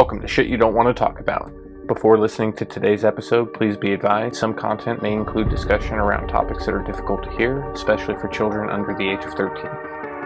Welcome 0.00 0.22
to 0.22 0.28
Shit 0.28 0.46
You 0.46 0.56
Don't 0.56 0.72
Want 0.72 0.88
to 0.88 0.94
Talk 0.94 1.20
About. 1.20 1.52
Before 1.86 2.18
listening 2.18 2.54
to 2.54 2.64
today's 2.64 3.04
episode, 3.04 3.52
please 3.52 3.76
be 3.76 3.92
advised 3.92 4.36
some 4.36 4.54
content 4.54 5.02
may 5.02 5.12
include 5.12 5.50
discussion 5.50 5.96
around 5.96 6.28
topics 6.28 6.64
that 6.64 6.74
are 6.74 6.82
difficult 6.82 7.22
to 7.24 7.30
hear, 7.36 7.70
especially 7.72 8.14
for 8.14 8.28
children 8.28 8.70
under 8.70 8.94
the 8.96 9.06
age 9.06 9.22
of 9.26 9.34
13. 9.34 9.62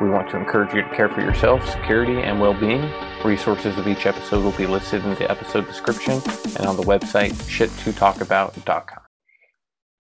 We 0.00 0.10
want 0.10 0.30
to 0.30 0.36
encourage 0.36 0.72
you 0.72 0.82
to 0.82 0.88
care 0.94 1.08
for 1.08 1.22
yourself, 1.22 1.68
security, 1.68 2.20
and 2.20 2.40
well 2.40 2.54
being. 2.54 2.88
Resources 3.24 3.76
of 3.76 3.88
each 3.88 4.06
episode 4.06 4.44
will 4.44 4.52
be 4.52 4.68
listed 4.68 5.04
in 5.04 5.16
the 5.16 5.28
episode 5.28 5.66
description 5.66 6.22
and 6.56 6.66
on 6.66 6.76
the 6.76 6.84
website 6.84 7.32
shit2talkabout.com. 7.32 9.02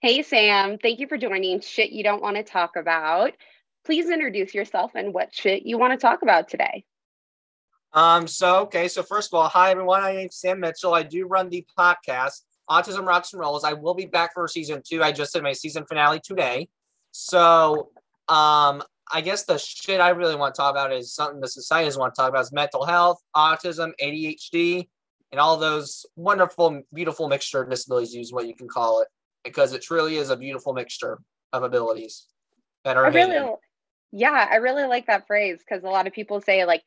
Hey, 0.02 0.22
Sam. 0.22 0.78
Thank 0.78 1.00
you 1.00 1.08
for 1.08 1.18
joining 1.18 1.60
Shit 1.60 1.90
You 1.90 2.04
Don't 2.04 2.22
Want 2.22 2.36
to 2.36 2.44
Talk 2.44 2.76
About. 2.76 3.32
Please 3.84 4.08
introduce 4.08 4.54
yourself 4.54 4.92
and 4.94 5.12
what 5.12 5.34
shit 5.34 5.66
you 5.66 5.78
want 5.78 5.92
to 5.94 5.98
talk 5.98 6.22
about 6.22 6.48
today. 6.48 6.84
Um, 7.94 8.26
so 8.26 8.62
okay, 8.62 8.88
so 8.88 9.04
first 9.04 9.32
of 9.32 9.38
all, 9.38 9.48
hi 9.48 9.70
everyone. 9.70 10.02
My 10.02 10.12
name's 10.12 10.36
Sam 10.36 10.58
Mitchell. 10.58 10.94
I 10.94 11.04
do 11.04 11.26
run 11.26 11.48
the 11.48 11.64
podcast 11.78 12.42
Autism 12.68 13.06
Rocks 13.06 13.32
and 13.32 13.40
Rolls. 13.40 13.62
I 13.62 13.72
will 13.72 13.94
be 13.94 14.06
back 14.06 14.34
for 14.34 14.48
season 14.48 14.82
two. 14.84 15.00
I 15.00 15.12
just 15.12 15.32
did 15.32 15.44
my 15.44 15.52
season 15.52 15.86
finale 15.86 16.18
today. 16.18 16.68
So 17.12 17.90
um 18.28 18.82
I 19.12 19.20
guess 19.20 19.44
the 19.44 19.58
shit 19.58 20.00
I 20.00 20.08
really 20.08 20.34
want 20.34 20.56
to 20.56 20.58
talk 20.60 20.72
about 20.72 20.92
is 20.92 21.14
something 21.14 21.40
the 21.40 21.46
society 21.46 21.86
doesn't 21.86 22.00
want 22.00 22.14
to 22.14 22.20
talk 22.20 22.30
about 22.30 22.40
is 22.40 22.52
mental 22.52 22.84
health, 22.84 23.22
autism, 23.36 23.92
ADHD, 24.02 24.88
and 25.30 25.40
all 25.40 25.56
those 25.56 26.04
wonderful, 26.16 26.82
beautiful 26.92 27.28
mixture 27.28 27.62
of 27.62 27.70
disabilities, 27.70 28.14
use 28.14 28.32
what 28.32 28.48
you 28.48 28.56
can 28.56 28.66
call 28.66 29.02
it, 29.02 29.08
because 29.44 29.72
it 29.72 29.82
truly 29.82 30.16
is 30.16 30.30
a 30.30 30.36
beautiful 30.36 30.72
mixture 30.72 31.18
of 31.52 31.62
abilities 31.62 32.26
that 32.84 32.96
are 32.96 33.04
I 33.04 33.10
really, 33.10 33.54
yeah, 34.10 34.48
I 34.50 34.56
really 34.56 34.86
like 34.86 35.06
that 35.06 35.26
phrase 35.26 35.58
because 35.58 35.84
a 35.84 35.88
lot 35.88 36.06
of 36.06 36.12
people 36.14 36.40
say 36.40 36.64
like 36.64 36.82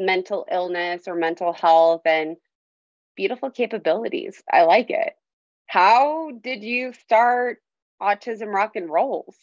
mental 0.00 0.46
illness 0.50 1.06
or 1.06 1.14
mental 1.14 1.52
health 1.52 2.02
and 2.04 2.36
beautiful 3.16 3.50
capabilities. 3.50 4.42
I 4.50 4.62
like 4.62 4.90
it. 4.90 5.12
How 5.66 6.32
did 6.32 6.64
you 6.64 6.92
start 6.92 7.58
Autism 8.02 8.52
Rock 8.52 8.76
and 8.76 8.90
Rolls? 8.90 9.36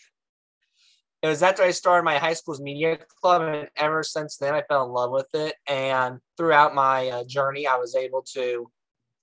It 1.21 1.27
was 1.27 1.41
after 1.41 1.63
I 1.63 1.71
started 1.71 2.03
my 2.03 2.17
high 2.17 2.33
school's 2.33 2.61
media 2.61 2.99
club, 3.21 3.41
and 3.41 3.69
ever 3.75 4.03
since 4.03 4.37
then, 4.37 4.53
I 4.53 4.61
fell 4.63 4.85
in 4.85 4.91
love 4.91 5.11
with 5.11 5.27
it. 5.33 5.55
And 5.67 6.19
throughout 6.37 6.75
my 6.75 7.07
uh, 7.09 7.23
journey, 7.23 7.65
I 7.65 7.77
was 7.77 7.95
able 7.95 8.23
to 8.33 8.69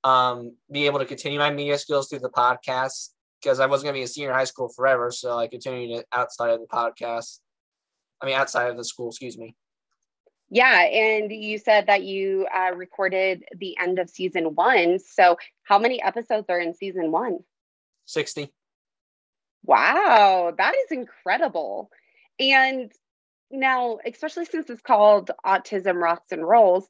um, 0.02 0.56
be 0.70 0.86
able 0.86 0.98
to 0.98 1.04
continue 1.04 1.38
my 1.38 1.50
media 1.50 1.78
skills 1.78 2.08
through 2.08 2.18
the 2.20 2.30
podcast 2.30 3.10
because 3.40 3.60
I 3.60 3.66
wasn't 3.66 3.86
going 3.86 3.94
to 3.94 4.00
be 4.00 4.04
a 4.04 4.08
senior 4.08 4.30
in 4.30 4.36
high 4.36 4.44
school 4.44 4.68
forever. 4.68 5.10
So 5.10 5.38
I 5.38 5.46
continued 5.46 5.98
it 5.98 6.06
outside 6.12 6.50
of 6.50 6.60
the 6.60 6.66
podcast. 6.66 7.40
I 8.20 8.26
mean, 8.26 8.34
outside 8.34 8.70
of 8.70 8.76
the 8.76 8.84
school, 8.84 9.08
excuse 9.08 9.38
me. 9.38 9.54
Yeah, 10.50 10.82
and 10.82 11.32
you 11.32 11.58
said 11.58 11.86
that 11.86 12.04
you 12.04 12.46
uh, 12.54 12.74
recorded 12.74 13.44
the 13.56 13.76
end 13.80 13.98
of 13.98 14.10
season 14.10 14.54
one. 14.54 14.98
So, 14.98 15.36
how 15.64 15.78
many 15.78 16.02
episodes 16.02 16.46
are 16.48 16.60
in 16.60 16.74
season 16.74 17.10
one? 17.10 17.38
60. 18.06 18.52
Wow, 19.64 20.52
that 20.56 20.74
is 20.74 20.92
incredible. 20.92 21.90
And 22.38 22.92
now, 23.50 23.98
especially 24.06 24.44
since 24.44 24.68
it's 24.68 24.82
called 24.82 25.30
Autism 25.44 26.00
Rocks 26.00 26.32
and 26.32 26.46
Rolls, 26.46 26.86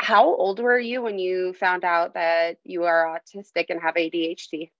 how 0.00 0.26
old 0.26 0.60
were 0.60 0.78
you 0.78 1.02
when 1.02 1.18
you 1.18 1.52
found 1.54 1.84
out 1.84 2.14
that 2.14 2.58
you 2.64 2.84
are 2.84 3.18
autistic 3.18 3.66
and 3.68 3.80
have 3.80 3.96
ADHD? 3.96 4.70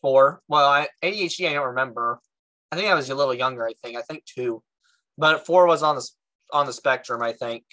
Four. 0.00 0.40
Well, 0.48 0.66
I, 0.66 0.88
ADHD, 1.02 1.48
I 1.50 1.54
don't 1.54 1.68
remember. 1.68 2.20
I 2.70 2.76
think 2.76 2.88
I 2.88 2.94
was 2.94 3.10
a 3.10 3.14
little 3.14 3.34
younger. 3.34 3.66
I 3.66 3.74
think. 3.82 3.98
I 3.98 4.02
think 4.02 4.24
two, 4.24 4.62
but 5.18 5.44
four 5.44 5.66
was 5.66 5.82
on 5.82 5.96
the 5.96 6.08
on 6.52 6.66
the 6.66 6.72
spectrum. 6.72 7.22
I 7.22 7.32
think 7.32 7.64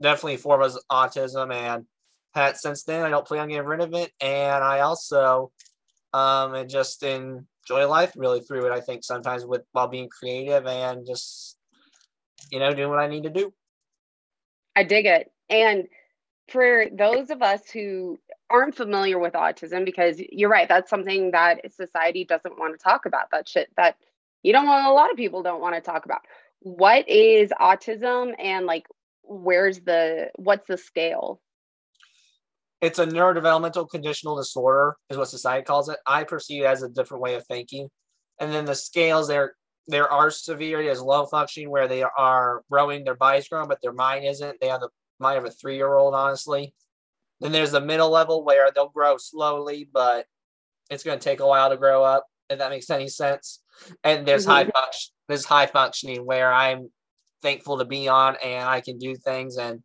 definitely 0.00 0.36
four 0.36 0.58
was 0.58 0.82
autism, 0.90 1.52
and 1.52 1.86
had 2.34 2.56
since 2.56 2.84
then 2.84 3.04
I 3.04 3.10
don't 3.10 3.26
plan 3.26 3.42
on 3.42 3.48
getting 3.48 3.66
rid 3.66 3.80
of 3.80 3.94
it. 3.94 4.10
And 4.20 4.64
I 4.64 4.80
also 4.80 5.52
um 6.12 6.54
and 6.54 6.68
just 6.68 7.02
enjoy 7.02 7.86
life 7.88 8.12
really 8.16 8.40
through 8.40 8.66
it. 8.66 8.72
I 8.72 8.80
think 8.80 9.04
sometimes 9.04 9.44
with 9.44 9.62
while 9.72 9.88
being 9.88 10.08
creative 10.08 10.66
and 10.66 11.06
just 11.06 11.56
you 12.50 12.58
know 12.58 12.72
doing 12.72 12.90
what 12.90 12.98
I 12.98 13.08
need 13.08 13.24
to 13.24 13.30
do. 13.30 13.52
I 14.74 14.84
dig 14.84 15.06
it. 15.06 15.30
And 15.50 15.86
for 16.48 16.86
those 16.92 17.30
of 17.30 17.42
us 17.42 17.70
who 17.70 18.18
aren't 18.50 18.74
familiar 18.74 19.18
with 19.18 19.34
autism, 19.34 19.84
because 19.84 20.20
you're 20.30 20.50
right, 20.50 20.68
that's 20.68 20.90
something 20.90 21.30
that 21.30 21.60
society 21.72 22.24
doesn't 22.24 22.58
want 22.58 22.78
to 22.78 22.82
talk 22.82 23.06
about. 23.06 23.30
That 23.30 23.48
shit 23.48 23.68
that 23.76 23.96
you 24.42 24.52
don't 24.52 24.66
want 24.66 24.86
a 24.86 24.92
lot 24.92 25.10
of 25.10 25.16
people 25.16 25.42
don't 25.42 25.60
want 25.60 25.74
to 25.74 25.80
talk 25.80 26.04
about 26.04 26.20
what 26.62 27.08
is 27.08 27.50
autism 27.60 28.34
and 28.38 28.66
like 28.66 28.86
where's 29.22 29.80
the 29.80 30.30
what's 30.36 30.66
the 30.68 30.76
scale? 30.76 31.40
It's 32.80 32.98
a 32.98 33.06
neurodevelopmental 33.06 33.88
conditional 33.90 34.36
disorder 34.36 34.96
is 35.10 35.16
what 35.16 35.28
society 35.28 35.64
calls 35.64 35.88
it. 35.88 35.98
I 36.06 36.24
perceive 36.24 36.62
it 36.62 36.66
as 36.66 36.82
a 36.82 36.88
different 36.88 37.22
way 37.22 37.34
of 37.34 37.46
thinking. 37.46 37.88
And 38.40 38.52
then 38.52 38.64
the 38.64 38.74
scales 38.74 39.28
there 39.28 39.54
there 39.88 40.10
are 40.10 40.30
severity 40.30 40.88
as 40.88 41.00
low 41.00 41.26
functioning 41.26 41.68
where 41.68 41.88
they 41.88 42.04
are 42.04 42.62
growing 42.70 43.04
their 43.04 43.16
body's 43.16 43.48
growing 43.48 43.68
but 43.68 43.78
their 43.82 43.92
mind 43.92 44.24
isn't. 44.24 44.60
They 44.60 44.68
have 44.68 44.80
the 44.80 44.90
mind 45.18 45.38
of 45.38 45.44
a 45.44 45.50
three 45.50 45.76
year 45.76 45.94
old 45.94 46.14
honestly. 46.14 46.74
Then 47.40 47.50
there's 47.50 47.72
the 47.72 47.80
middle 47.80 48.10
level 48.10 48.44
where 48.44 48.70
they'll 48.72 48.88
grow 48.88 49.16
slowly 49.16 49.88
but 49.92 50.26
it's 50.90 51.02
going 51.02 51.18
to 51.18 51.24
take 51.24 51.40
a 51.40 51.46
while 51.46 51.70
to 51.70 51.76
grow 51.76 52.04
up 52.04 52.26
if 52.48 52.58
that 52.58 52.70
makes 52.70 52.90
any 52.90 53.08
sense 53.08 53.61
and 54.04 54.26
there's 54.26 54.42
mm-hmm. 54.42 54.52
high 54.52 54.64
function 54.64 55.12
this 55.28 55.44
high 55.44 55.66
functioning 55.66 56.24
where 56.26 56.52
I'm 56.52 56.90
thankful 57.42 57.78
to 57.78 57.84
be 57.84 58.08
on 58.08 58.36
and 58.44 58.68
I 58.68 58.80
can 58.80 58.98
do 58.98 59.16
things 59.16 59.56
and 59.56 59.82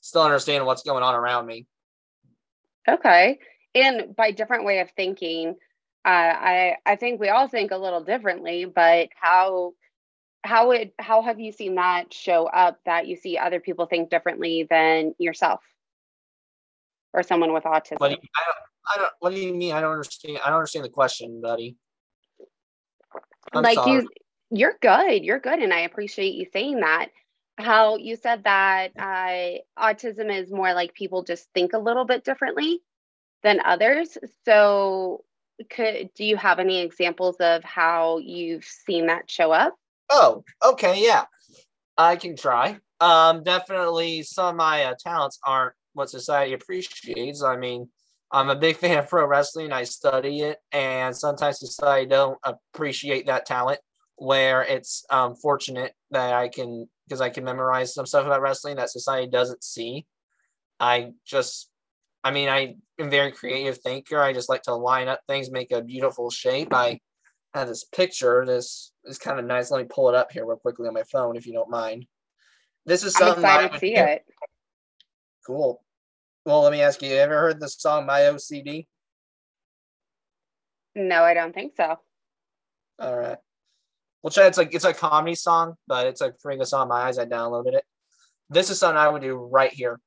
still 0.00 0.22
understand 0.22 0.66
what's 0.66 0.82
going 0.82 1.02
on 1.02 1.14
around 1.14 1.46
me. 1.46 1.66
Okay. 2.88 3.38
And 3.74 4.14
by 4.16 4.30
different 4.30 4.64
way 4.64 4.80
of 4.80 4.90
thinking, 4.90 5.56
uh, 6.04 6.08
I 6.08 6.76
I 6.86 6.96
think 6.96 7.20
we 7.20 7.28
all 7.28 7.48
think 7.48 7.70
a 7.70 7.76
little 7.76 8.02
differently, 8.02 8.64
but 8.64 9.08
how 9.14 9.72
how 10.42 10.70
it 10.70 10.94
how 10.98 11.22
have 11.22 11.38
you 11.38 11.52
seen 11.52 11.74
that 11.74 12.12
show 12.12 12.46
up 12.46 12.78
that 12.86 13.06
you 13.06 13.16
see 13.16 13.36
other 13.36 13.60
people 13.60 13.86
think 13.86 14.10
differently 14.10 14.66
than 14.68 15.14
yourself 15.18 15.60
or 17.12 17.22
someone 17.22 17.52
with 17.52 17.64
autism? 17.64 17.98
What 17.98 18.08
do 18.08 18.14
you, 18.14 18.28
I 18.36 18.44
don't, 18.46 18.56
I 18.94 18.98
don't, 18.98 19.12
what 19.20 19.34
do 19.34 19.40
you 19.40 19.54
mean? 19.54 19.72
I 19.72 19.80
don't 19.80 19.92
understand. 19.92 20.38
I 20.44 20.48
don't 20.48 20.58
understand 20.58 20.84
the 20.84 20.90
question, 20.90 21.40
buddy. 21.42 21.76
I'm 23.52 23.62
like 23.62 23.74
sorry. 23.74 23.92
you 23.92 24.08
you're 24.50 24.76
good. 24.80 25.24
You're 25.24 25.38
good. 25.38 25.60
And 25.60 25.72
I 25.72 25.80
appreciate 25.80 26.34
you 26.34 26.46
saying 26.52 26.80
that. 26.80 27.08
How 27.58 27.96
you 27.96 28.16
said 28.16 28.44
that 28.44 28.92
uh, 28.98 29.58
autism 29.78 30.34
is 30.34 30.50
more 30.50 30.72
like 30.72 30.94
people 30.94 31.22
just 31.24 31.46
think 31.52 31.72
a 31.72 31.78
little 31.78 32.04
bit 32.04 32.24
differently 32.24 32.80
than 33.42 33.60
others. 33.64 34.16
So, 34.46 35.24
could 35.68 36.10
do 36.14 36.24
you 36.24 36.36
have 36.36 36.58
any 36.58 36.80
examples 36.80 37.36
of 37.36 37.62
how 37.62 38.18
you've 38.18 38.64
seen 38.64 39.06
that 39.06 39.30
show 39.30 39.52
up? 39.52 39.76
Oh, 40.08 40.42
okay, 40.64 41.04
yeah, 41.04 41.24
I 41.98 42.16
can 42.16 42.34
try. 42.34 42.78
Um, 42.98 43.42
definitely, 43.42 44.22
some 44.22 44.46
of 44.46 44.56
my 44.56 44.84
uh, 44.84 44.94
talents 44.98 45.38
aren't 45.46 45.74
what 45.92 46.08
society 46.08 46.54
appreciates. 46.54 47.42
I 47.42 47.56
mean, 47.56 47.90
I'm 48.32 48.50
a 48.50 48.56
big 48.56 48.76
fan 48.76 48.98
of 48.98 49.08
pro 49.08 49.26
wrestling. 49.26 49.72
I 49.72 49.84
study 49.84 50.40
it, 50.40 50.58
and 50.72 51.16
sometimes 51.16 51.58
society 51.58 52.06
don't 52.06 52.38
appreciate 52.44 53.26
that 53.26 53.46
talent 53.46 53.80
where 54.16 54.62
it's 54.62 55.04
um, 55.10 55.34
fortunate 55.34 55.94
that 56.10 56.34
I 56.34 56.48
can 56.48 56.88
because 57.08 57.20
I 57.20 57.30
can 57.30 57.42
memorize 57.42 57.92
some 57.92 58.06
stuff 58.06 58.26
about 58.26 58.42
wrestling 58.42 58.76
that 58.76 58.90
society 58.90 59.28
doesn't 59.28 59.64
see. 59.64 60.06
I 60.78 61.12
just, 61.26 61.70
I 62.22 62.30
mean, 62.30 62.48
I 62.48 62.76
am 63.00 63.10
very 63.10 63.32
creative 63.32 63.78
thinker. 63.78 64.20
I 64.20 64.32
just 64.32 64.48
like 64.48 64.62
to 64.62 64.74
line 64.74 65.08
up 65.08 65.20
things, 65.26 65.50
make 65.50 65.72
a 65.72 65.82
beautiful 65.82 66.30
shape. 66.30 66.72
I 66.72 67.00
have 67.52 67.66
this 67.66 67.84
picture. 67.84 68.44
This 68.46 68.92
is 69.04 69.18
kind 69.18 69.40
of 69.40 69.44
nice. 69.44 69.70
Let 69.70 69.82
me 69.82 69.88
pull 69.90 70.08
it 70.08 70.14
up 70.14 70.30
here 70.30 70.46
real 70.46 70.56
quickly 70.56 70.86
on 70.86 70.94
my 70.94 71.02
phone, 71.10 71.36
if 71.36 71.46
you 71.46 71.52
don't 71.52 71.70
mind. 71.70 72.06
This 72.86 73.02
is 73.02 73.14
something 73.14 73.44
I'm 73.44 73.64
excited 73.64 73.72
to 73.72 73.78
see 73.80 73.94
it. 73.96 74.24
Cool. 75.46 75.82
Well, 76.44 76.62
let 76.62 76.72
me 76.72 76.82
ask 76.82 77.02
you: 77.02 77.08
have 77.10 77.16
you 77.16 77.22
Ever 77.22 77.38
heard 77.38 77.60
the 77.60 77.68
song 77.68 78.06
"My 78.06 78.20
OCD"? 78.20 78.86
No, 80.94 81.22
I 81.22 81.34
don't 81.34 81.54
think 81.54 81.74
so. 81.76 81.96
All 82.98 83.16
right. 83.16 83.38
We'll 84.22 84.30
try. 84.30 84.46
It's 84.46 84.58
like 84.58 84.74
it's 84.74 84.84
a 84.84 84.92
comedy 84.92 85.34
song, 85.34 85.74
but 85.86 86.06
it's 86.06 86.20
like 86.20 86.38
bring 86.42 86.60
us 86.60 86.72
on 86.72 86.88
my 86.88 87.02
eyes. 87.02 87.18
I 87.18 87.26
downloaded 87.26 87.74
it. 87.74 87.84
This 88.48 88.70
is 88.70 88.78
something 88.78 88.98
I 88.98 89.08
would 89.08 89.22
do 89.22 89.36
right 89.36 89.72
here. 89.72 90.00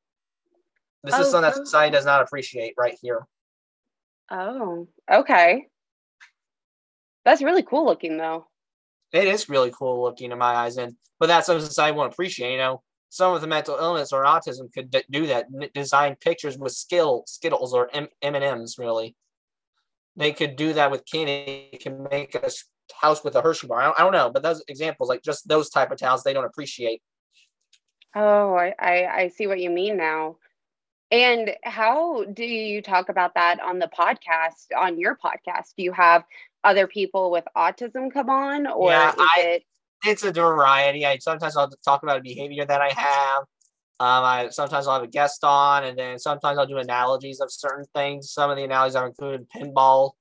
This 1.03 1.15
oh, 1.15 1.21
is 1.21 1.31
something 1.31 1.49
that 1.49 1.55
society 1.55 1.91
does 1.91 2.05
not 2.05 2.21
appreciate 2.21 2.75
right 2.77 2.97
here. 3.01 3.25
Oh, 4.31 4.87
okay. 5.11 5.67
That's 7.25 7.41
really 7.41 7.63
cool 7.63 7.85
looking 7.85 8.17
though. 8.17 8.47
It 9.11 9.27
is 9.27 9.49
really 9.49 9.71
cool 9.71 10.01
looking 10.01 10.31
in 10.31 10.37
my 10.37 10.55
eyes, 10.55 10.77
and 10.77 10.95
but 11.19 11.27
that's 11.27 11.45
something 11.45 11.65
society 11.65 11.95
won't 11.95 12.13
appreciate. 12.13 12.51
You 12.51 12.57
know, 12.57 12.83
someone 13.13 13.35
of 13.35 13.41
the 13.41 13.47
mental 13.47 13.77
illness 13.77 14.11
or 14.11 14.23
autism 14.23 14.73
could 14.73 14.95
do 15.11 15.27
that, 15.27 15.45
design 15.73 16.15
pictures 16.19 16.57
with 16.57 16.71
skill 16.71 17.23
skittles 17.27 17.73
or 17.73 17.89
M 17.93 18.07
and 18.23 18.35
M's. 18.35 18.77
Really, 18.79 19.15
they 20.15 20.33
could 20.33 20.55
do 20.55 20.73
that 20.73 20.89
with 20.89 21.05
candy. 21.09 21.77
Can 21.79 22.07
make 22.09 22.33
a 22.33 22.49
house 22.99 23.23
with 23.23 23.35
a 23.35 23.41
Hershey 23.41 23.67
bar. 23.67 23.81
I 23.81 23.85
don't, 23.85 23.99
I 23.99 24.03
don't 24.03 24.13
know, 24.13 24.31
but 24.31 24.41
those 24.41 24.63
examples, 24.67 25.09
like 25.09 25.21
just 25.21 25.47
those 25.47 25.69
type 25.69 25.91
of 25.91 25.99
towns, 25.99 26.23
they 26.23 26.33
don't 26.33 26.45
appreciate. 26.45 27.01
Oh, 28.15 28.55
I, 28.55 28.73
I, 28.79 29.05
I 29.05 29.27
see 29.27 29.47
what 29.47 29.59
you 29.59 29.69
mean 29.69 29.95
now. 29.97 30.37
And 31.11 31.51
how 31.63 32.23
do 32.25 32.43
you 32.43 32.81
talk 32.81 33.09
about 33.09 33.35
that 33.35 33.59
on 33.59 33.77
the 33.77 33.89
podcast, 33.95 34.75
on 34.75 34.99
your 34.99 35.15
podcast? 35.15 35.75
Do 35.77 35.83
you 35.83 35.91
have 35.91 36.23
other 36.63 36.87
people 36.87 37.29
with 37.29 37.45
autism 37.55 38.11
come 38.11 38.29
on 38.29 38.65
or 38.65 38.89
yeah, 38.89 39.09
is 39.09 39.15
I, 39.19 39.41
it 39.41 39.63
it's 40.03 40.23
a 40.23 40.31
variety. 40.31 41.05
I 41.05 41.17
sometimes 41.17 41.55
I'll 41.57 41.69
talk 41.83 42.03
about 42.03 42.17
a 42.17 42.21
behavior 42.21 42.65
that 42.65 42.81
I 42.81 42.89
have. 42.89 43.43
Um, 43.99 44.23
I 44.23 44.49
sometimes 44.49 44.87
I'll 44.87 44.95
have 44.95 45.03
a 45.03 45.07
guest 45.07 45.43
on, 45.43 45.83
and 45.85 45.97
then 45.97 46.19
sometimes 46.19 46.57
I'll 46.57 46.65
do 46.65 46.77
analogies 46.77 47.39
of 47.39 47.51
certain 47.51 47.85
things. 47.95 48.31
Some 48.31 48.49
of 48.49 48.57
the 48.57 48.63
analogies 48.63 48.95
I've 48.95 49.07
included 49.07 49.47
pinball, 49.49 50.11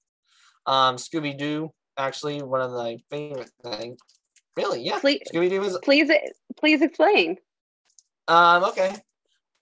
um, 0.67 0.97
Scooby 0.97 1.37
Doo. 1.37 1.73
Actually, 1.99 2.43
one 2.43 2.61
of 2.61 2.71
the 2.71 2.99
favorite 3.11 3.51
things. 3.65 3.99
Really, 4.57 4.83
yeah. 4.83 4.99
Scooby 5.01 5.51
Doo 5.51 5.63
is. 5.63 5.79
Please, 5.83 6.11
please 6.59 6.83
explain. 6.83 7.39
Um. 8.29 8.65
Okay. 8.65 8.95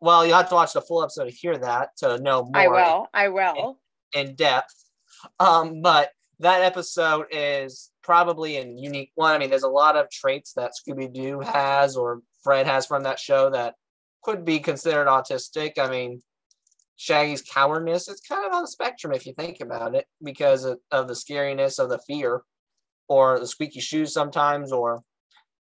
Well, 0.01 0.27
you'll 0.27 0.37
have 0.37 0.49
to 0.49 0.55
watch 0.55 0.73
the 0.73 0.81
full 0.81 1.03
episode 1.03 1.25
to 1.25 1.31
hear 1.31 1.59
that 1.59 1.97
to 1.99 2.19
know 2.19 2.45
more. 2.45 2.57
I 2.57 2.69
will. 2.69 3.07
I 3.13 3.29
will. 3.29 3.79
In, 4.15 4.29
in 4.29 4.35
depth. 4.35 4.75
Um, 5.39 5.83
but 5.83 6.11
that 6.41 6.63
episode 6.63 7.27
is 7.31 7.91
probably 8.11 8.57
a 8.57 8.67
unique 8.67 9.13
one. 9.15 9.33
I 9.33 9.39
mean, 9.39 9.51
there's 9.51 9.63
a 9.63 9.69
lot 9.69 9.95
of 9.97 10.11
traits 10.11 10.55
that 10.55 10.73
Scooby 10.73 11.15
Doo 11.15 11.39
has 11.39 11.97
or 11.97 12.23
Fred 12.43 12.67
has 12.67 12.85
from 12.85 13.05
that 13.05 13.21
show 13.21 13.51
that 13.51 13.77
could 14.25 14.45
be 14.45 14.59
considered 14.59 15.07
autistic. 15.07 15.79
I 15.79 15.89
mean, 15.89 16.21
Shaggy's 16.97 17.41
cowardness, 17.41 18.09
it's 18.09 18.21
kind 18.21 18.45
of 18.45 18.53
on 18.53 18.63
the 18.63 18.69
spectrum 18.69 19.13
if 19.13 19.27
you 19.27 19.33
think 19.35 19.61
about 19.61 19.95
it 19.95 20.07
because 20.25 20.65
of, 20.65 20.81
of 20.91 21.07
the 21.07 21.15
scariness 21.15 21.79
of 21.79 21.89
the 21.89 22.01
fear 22.01 22.43
or 23.09 23.39
the 23.39 23.47
squeaky 23.47 23.79
shoes 23.79 24.13
sometimes 24.13 24.73
or 24.73 25.05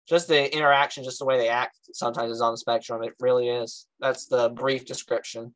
just 0.08 0.30
the 0.30 0.56
interaction, 0.56 1.04
just 1.04 1.20
the 1.20 1.26
way 1.26 1.38
they 1.38 1.50
act 1.50 1.78
sometimes 1.92 2.32
is 2.32 2.40
on 2.40 2.54
the 2.54 2.58
spectrum. 2.58 3.04
It 3.04 3.12
really 3.20 3.50
is. 3.50 3.88
That's 4.00 4.28
the 4.28 4.48
brief 4.48 4.86
description. 4.86 5.54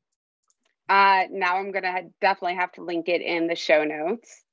Uh, 0.89 1.23
now 1.31 1.55
I'm 1.55 1.71
going 1.71 1.83
to 1.83 2.09
definitely 2.19 2.55
have 2.55 2.73
to 2.73 2.83
link 2.83 3.07
it 3.07 3.21
in 3.21 3.47
the 3.47 3.55
show 3.55 3.85
notes. 3.85 4.43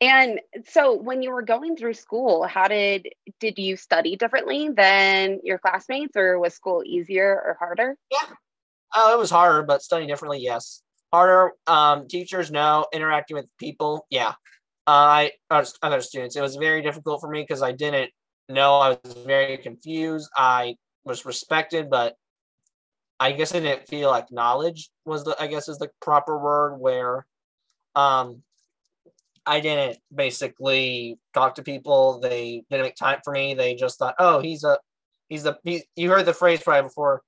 And 0.00 0.40
so 0.68 0.94
when 0.94 1.22
you 1.22 1.30
were 1.30 1.42
going 1.42 1.76
through 1.76 1.94
school, 1.94 2.46
how 2.46 2.68
did 2.68 3.08
did 3.40 3.58
you 3.58 3.76
study 3.76 4.16
differently 4.16 4.68
than 4.68 5.40
your 5.42 5.58
classmates 5.58 6.16
or 6.16 6.38
was 6.38 6.54
school 6.54 6.82
easier 6.84 7.30
or 7.32 7.56
harder? 7.58 7.96
Yeah. 8.10 8.34
Oh, 8.94 9.14
it 9.14 9.18
was 9.18 9.30
harder, 9.30 9.62
but 9.62 9.82
studying 9.82 10.08
differently, 10.08 10.40
yes. 10.40 10.82
Harder, 11.12 11.52
um, 11.66 12.08
teachers 12.08 12.50
no, 12.50 12.86
interacting 12.92 13.36
with 13.36 13.46
people, 13.58 14.06
yeah. 14.10 14.34
Uh, 14.86 15.30
I 15.50 15.64
other 15.82 16.00
students, 16.00 16.36
it 16.36 16.42
was 16.42 16.56
very 16.56 16.82
difficult 16.82 17.20
for 17.20 17.28
me 17.28 17.42
because 17.42 17.62
I 17.62 17.72
didn't 17.72 18.10
know. 18.48 18.74
I 18.74 18.90
was 19.02 19.14
very 19.26 19.56
confused. 19.56 20.30
I 20.36 20.76
was 21.04 21.24
respected, 21.24 21.90
but 21.90 22.16
I 23.18 23.32
guess 23.32 23.54
I 23.54 23.60
didn't 23.60 23.88
feel 23.88 24.14
acknowledged 24.14 24.90
was 25.04 25.24
the 25.24 25.36
I 25.40 25.46
guess 25.46 25.68
is 25.68 25.78
the 25.78 25.90
proper 26.00 26.38
word 26.38 26.76
where 26.76 27.26
um 27.94 28.42
I 29.46 29.60
didn't 29.60 29.98
basically 30.14 31.18
talk 31.32 31.54
to 31.54 31.62
people. 31.62 32.18
They 32.20 32.64
didn't 32.68 32.82
make 32.82 32.96
time 32.96 33.20
for 33.24 33.32
me. 33.32 33.54
They 33.54 33.74
just 33.74 33.98
thought, 33.98 34.16
oh, 34.18 34.40
he's 34.40 34.64
a, 34.64 34.78
he's 35.28 35.44
the, 35.44 35.56
he, 35.62 35.84
you 35.94 36.10
heard 36.10 36.26
the 36.26 36.34
phrase 36.34 36.62
probably 36.62 36.88
before, 36.88 37.22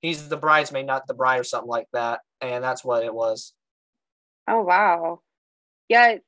he's 0.00 0.28
the 0.28 0.36
bridesmaid, 0.36 0.86
not 0.86 1.06
the 1.06 1.14
bride, 1.14 1.40
or 1.40 1.44
something 1.44 1.68
like 1.68 1.88
that. 1.92 2.20
And 2.40 2.62
that's 2.62 2.84
what 2.84 3.04
it 3.04 3.12
was. 3.12 3.52
Oh, 4.46 4.62
wow. 4.62 5.20
Yeah. 5.88 6.18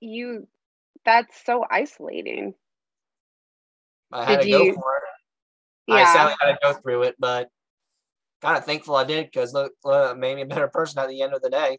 You, 0.00 0.46
that's 1.04 1.44
so 1.44 1.64
isolating. 1.68 2.54
I 4.12 4.24
had 4.24 4.40
did 4.40 4.44
to 4.44 4.48
you, 4.48 4.74
go 4.74 4.80
for 4.80 4.96
it. 4.96 5.02
Yeah. 5.88 5.94
I 5.96 6.04
sadly 6.12 6.34
had 6.40 6.52
to 6.52 6.58
go 6.62 6.72
through 6.74 7.02
it, 7.02 7.16
but 7.18 7.48
kind 8.42 8.56
of 8.56 8.64
thankful 8.64 8.94
I 8.94 9.04
did 9.04 9.26
because 9.26 9.52
look, 9.52 9.72
look, 9.84 10.16
made 10.16 10.36
me 10.36 10.42
a 10.42 10.46
better 10.46 10.68
person 10.68 11.00
at 11.00 11.08
the 11.08 11.20
end 11.20 11.34
of 11.34 11.42
the 11.42 11.50
day. 11.50 11.78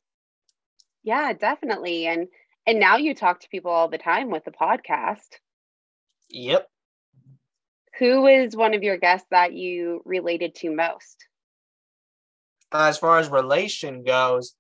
Yeah, 1.04 1.34
definitely. 1.34 2.06
And 2.06 2.28
and 2.66 2.80
now 2.80 2.98
you 2.98 3.14
talk 3.14 3.40
to 3.42 3.50
people 3.50 3.72
all 3.72 3.88
the 3.88 3.98
time 3.98 4.30
with 4.30 4.46
the 4.46 4.52
podcast. 4.52 5.28
Yep. 6.30 6.68
Who 8.00 8.28
is 8.28 8.56
one 8.56 8.74
of 8.74 8.84
your 8.84 8.98
guests 8.98 9.28
that 9.32 9.54
you 9.54 10.02
related 10.06 10.56
to 10.56 10.74
most? 10.74 11.26
As 12.72 12.98
far 12.98 13.20
as 13.20 13.30
relation 13.30 14.04
goes, 14.04 14.56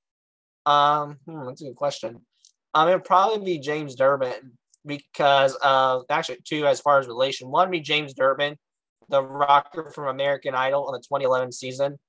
um, 0.66 1.18
hmm, 1.26 1.46
that's 1.46 1.62
a 1.62 1.66
good 1.66 1.76
question. 1.76 2.22
Um, 2.74 2.90
it 2.90 2.94
would 2.94 3.04
probably 3.04 3.44
be 3.46 3.60
James 3.60 3.96
Durbin 3.96 4.58
because 4.86 5.58
uh, 5.64 6.02
actually 6.10 6.40
two 6.44 6.66
as 6.66 6.82
far 6.82 7.00
as 7.00 7.08
relation. 7.08 7.50
One 7.50 7.70
would 7.70 7.72
be 7.72 7.82
James 7.82 8.14
Durbin, 8.14 8.58
the 9.10 9.24
rocker 9.24 9.92
from 9.92 10.08
American 10.08 10.56
Idol 10.56 10.86
on 10.86 10.94
the 10.94 11.00
2011 11.00 11.52
season, 11.52 12.00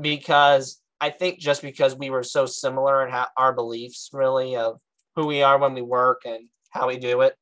because 0.00 0.80
I 1.00 1.10
think 1.10 1.38
just 1.38 1.62
because 1.62 1.96
we 1.96 2.10
were 2.10 2.22
so 2.22 2.46
similar 2.46 3.06
in 3.06 3.14
our 3.36 3.52
beliefs, 3.52 4.10
really, 4.12 4.56
of 4.56 4.78
who 5.16 5.26
we 5.26 5.42
are 5.42 5.58
when 5.58 5.74
we 5.74 5.82
work 5.82 6.22
and 6.24 6.48
how 6.70 6.88
we 6.88 6.98
do 6.98 7.22
it. 7.22 7.36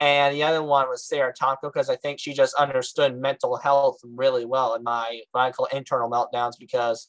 And 0.00 0.34
the 0.34 0.44
other 0.44 0.62
one 0.62 0.88
was 0.88 1.06
Sarah 1.06 1.34
Tonko 1.34 1.62
because 1.62 1.90
I 1.90 1.96
think 1.96 2.18
she 2.18 2.32
just 2.32 2.54
understood 2.54 3.18
mental 3.20 3.56
health 3.56 3.98
really 4.02 4.46
well 4.46 4.74
in 4.74 4.82
my 4.82 5.20
what 5.32 5.42
I 5.42 5.52
call 5.52 5.66
internal 5.66 6.10
meltdowns 6.10 6.54
because 6.58 7.08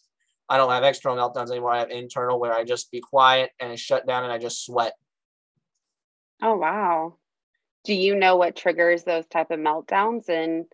I 0.49 0.57
don't 0.57 0.69
have 0.69 0.83
external 0.83 1.17
meltdowns 1.17 1.51
anymore. 1.51 1.71
I 1.71 1.79
have 1.79 1.89
internal 1.89 2.37
where 2.37 2.53
I 2.53 2.65
just 2.65 2.91
be 2.91 2.99
quiet 2.99 3.51
and 3.61 3.71
I 3.71 3.75
shut 3.75 4.05
down 4.05 4.25
and 4.25 4.33
I 4.33 4.37
just 4.37 4.65
sweat. 4.65 4.93
Oh 6.41 6.55
wow. 6.55 7.15
Do 7.85 7.93
you 7.93 8.15
know 8.15 8.35
what 8.35 8.57
triggers 8.57 9.03
those 9.03 9.25
type 9.27 9.51
of 9.51 9.59
meltdowns 9.59 10.27
and 10.27 10.65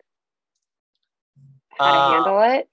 how 1.78 1.92
to 1.92 1.98
uh, 1.98 2.12
handle 2.12 2.42
it? 2.42 2.68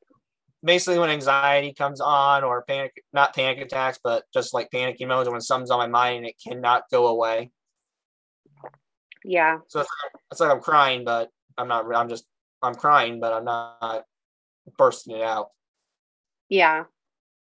Basically 0.66 1.00
when 1.00 1.12
anxiety 1.12 1.74
comes 1.74 2.02
on 2.02 2.44
or 2.44 2.64
panic 2.64 3.04
not 3.14 3.36
panic 3.36 3.60
attacks 3.60 4.00
but 4.04 4.24
just 4.34 4.54
like 4.54 4.72
panicky 4.72 5.06
moments 5.06 5.30
when 5.30 5.40
something's 5.40 5.70
on 5.70 5.78
my 5.80 5.88
mind 5.88 6.18
and 6.18 6.26
it 6.26 6.36
cannot 6.46 6.84
go 6.92 7.08
away. 7.08 7.52
Yeah. 9.24 9.60
So 9.68 9.80
it's 9.80 9.90
like, 10.04 10.22
it's 10.32 10.42
like 10.42 10.52
i'm 10.52 10.60
crying 10.60 11.06
but 11.06 11.30
i'm 11.58 11.68
not 11.68 11.94
i'm 11.96 12.10
just 12.10 12.26
i'm 12.62 12.76
crying 12.76 13.20
but 13.20 13.32
i'm 13.32 13.46
not 13.46 14.04
bursting 14.78 15.16
it 15.16 15.22
out. 15.22 15.50
Yeah. 16.50 16.86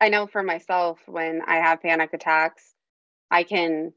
I 0.02 0.10
know 0.10 0.28
for 0.28 0.44
myself 0.44 1.00
when 1.08 1.42
i 1.48 1.56
have 1.56 1.82
panic 1.82 2.10
attacks 2.14 2.74
i 3.32 3.44
can 3.44 3.94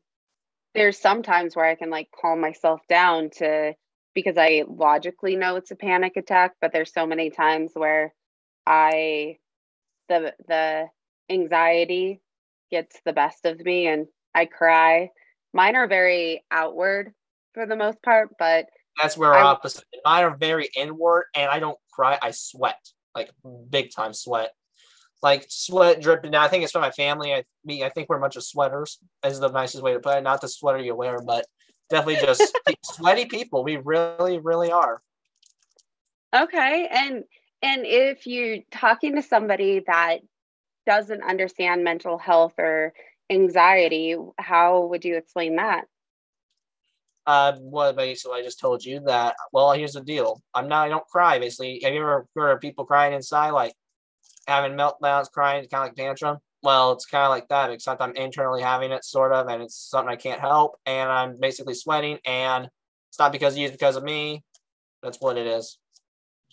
there's 0.75 0.99
sometimes 0.99 1.57
where 1.57 1.65
i 1.65 1.75
can 1.75 1.91
like 1.91 2.09
calm 2.19 2.41
myself 2.41 2.81
down 2.89 3.31
to 3.39 3.75
because 4.15 4.37
i 4.39 4.63
logically 4.69 5.35
know 5.35 5.57
it's 5.57 5.73
a 5.73 5.77
panic 5.77 6.17
attack 6.17 6.53
but 6.61 6.73
there's 6.73 6.93
so 6.93 7.07
many 7.07 7.31
times 7.31 7.73
where 7.75 8.15
I 8.67 9.39
the 10.09 10.35
the 10.49 10.87
anxiety 11.31 12.21
gets 12.71 13.01
the 13.05 13.13
best 13.13 13.47
of 13.47 13.61
me 13.61 13.87
and 13.87 14.07
I 14.35 14.47
cry. 14.47 15.11
Mine 15.53 15.77
are 15.77 15.87
very 15.87 16.45
outward 16.51 17.13
for 17.55 17.67
the 17.67 17.77
most 17.77 18.03
part, 18.03 18.31
but 18.39 18.67
that's 19.01 19.17
where 19.17 19.31
we're 19.31 19.39
opposite. 19.39 19.85
Mine 20.05 20.25
are 20.25 20.37
very 20.37 20.69
inward 20.77 21.25
and 21.35 21.51
I 21.51 21.59
don't 21.59 21.79
cry, 21.93 22.19
I 22.21 22.31
sweat. 22.31 22.81
Like 23.15 23.31
big 23.71 23.91
time 23.95 24.13
sweat. 24.13 24.53
Like 25.23 25.47
sweat 25.49 26.01
dripping 26.01 26.33
down. 26.33 26.45
I 26.45 26.49
think 26.49 26.63
it's 26.63 26.73
from 26.73 26.83
my 26.83 26.91
family. 26.91 27.33
I 27.33 27.45
me, 27.65 27.83
I 27.83 27.89
think 27.89 28.09
we're 28.09 28.19
a 28.19 28.21
bunch 28.21 28.37
of 28.37 28.45
sweaters, 28.45 28.99
is 29.25 29.41
the 29.41 29.49
nicest 29.49 29.83
way 29.83 29.95
to 29.95 30.01
put 30.01 30.19
it. 30.19 30.23
Not 30.23 30.41
the 30.41 30.49
sweater 30.49 30.79
you 30.79 30.95
wear, 30.95 31.21
but 31.21 31.47
definitely 31.89 32.25
just 32.27 32.57
sweaty 32.83 33.25
people. 33.25 33.65
We 33.65 33.79
really, 33.79 34.39
really 34.39 34.71
are. 34.71 35.01
Okay. 36.35 36.89
And 36.91 37.25
and 37.67 37.85
if 37.85 38.27
you're 38.27 38.59
talking 38.71 39.17
to 39.17 39.23
somebody 39.23 39.83
that 39.89 40.21
doesn't 40.87 41.23
understand 41.23 41.83
mental 41.83 42.17
health 42.17 42.55
or 42.59 42.93
anxiety, 43.29 44.15
how 44.39 44.87
would 44.87 45.05
you 45.05 45.17
explain 45.17 45.57
that? 45.57 45.85
Uh, 47.27 47.55
well, 47.59 47.93
basically, 47.93 48.39
I 48.39 48.45
just 48.45 48.61
told 48.61 48.85
you 48.85 49.01
that. 49.07 49.35
Well, 49.53 49.73
here's 49.73 49.95
the 49.95 50.01
deal. 50.01 50.41
I'm 50.55 50.69
not. 50.69 50.87
I 50.87 50.89
don't 50.89 51.07
cry. 51.09 51.41
Basically, 51.41 51.81
have 51.83 51.93
you 51.93 52.01
ever 52.01 52.29
heard 52.37 52.53
of 52.53 52.61
people 52.61 52.85
crying 52.85 53.15
inside, 53.15 53.51
like 53.51 53.75
having 54.47 54.79
meltdowns, 54.79 55.33
crying, 55.33 55.67
kind 55.69 55.83
of 55.83 55.89
like 55.89 55.97
tantrum? 55.97 56.39
Well, 56.63 56.93
it's 56.93 57.07
kind 57.07 57.25
of 57.25 57.31
like 57.31 57.49
that, 57.49 57.73
except 57.73 58.01
I'm 58.01 58.15
internally 58.15 58.63
having 58.63 58.93
it, 58.93 59.05
sort 59.05 59.33
of, 59.33 59.49
and 59.49 59.61
it's 59.61 59.77
something 59.77 60.13
I 60.13 60.17
can't 60.17 60.41
help, 60.41 60.77
and 60.87 61.11
I'm 61.11 61.37
basically 61.41 61.75
sweating, 61.75 62.19
and 62.25 62.69
it's 63.09 63.19
not 63.19 63.33
because 63.33 63.55
of 63.55 63.59
you, 63.59 63.67
it's 63.67 63.73
because 63.73 63.97
of 63.97 64.05
me. 64.05 64.45
That's 65.03 65.21
what 65.21 65.37
it 65.37 65.49
is. 65.49 65.79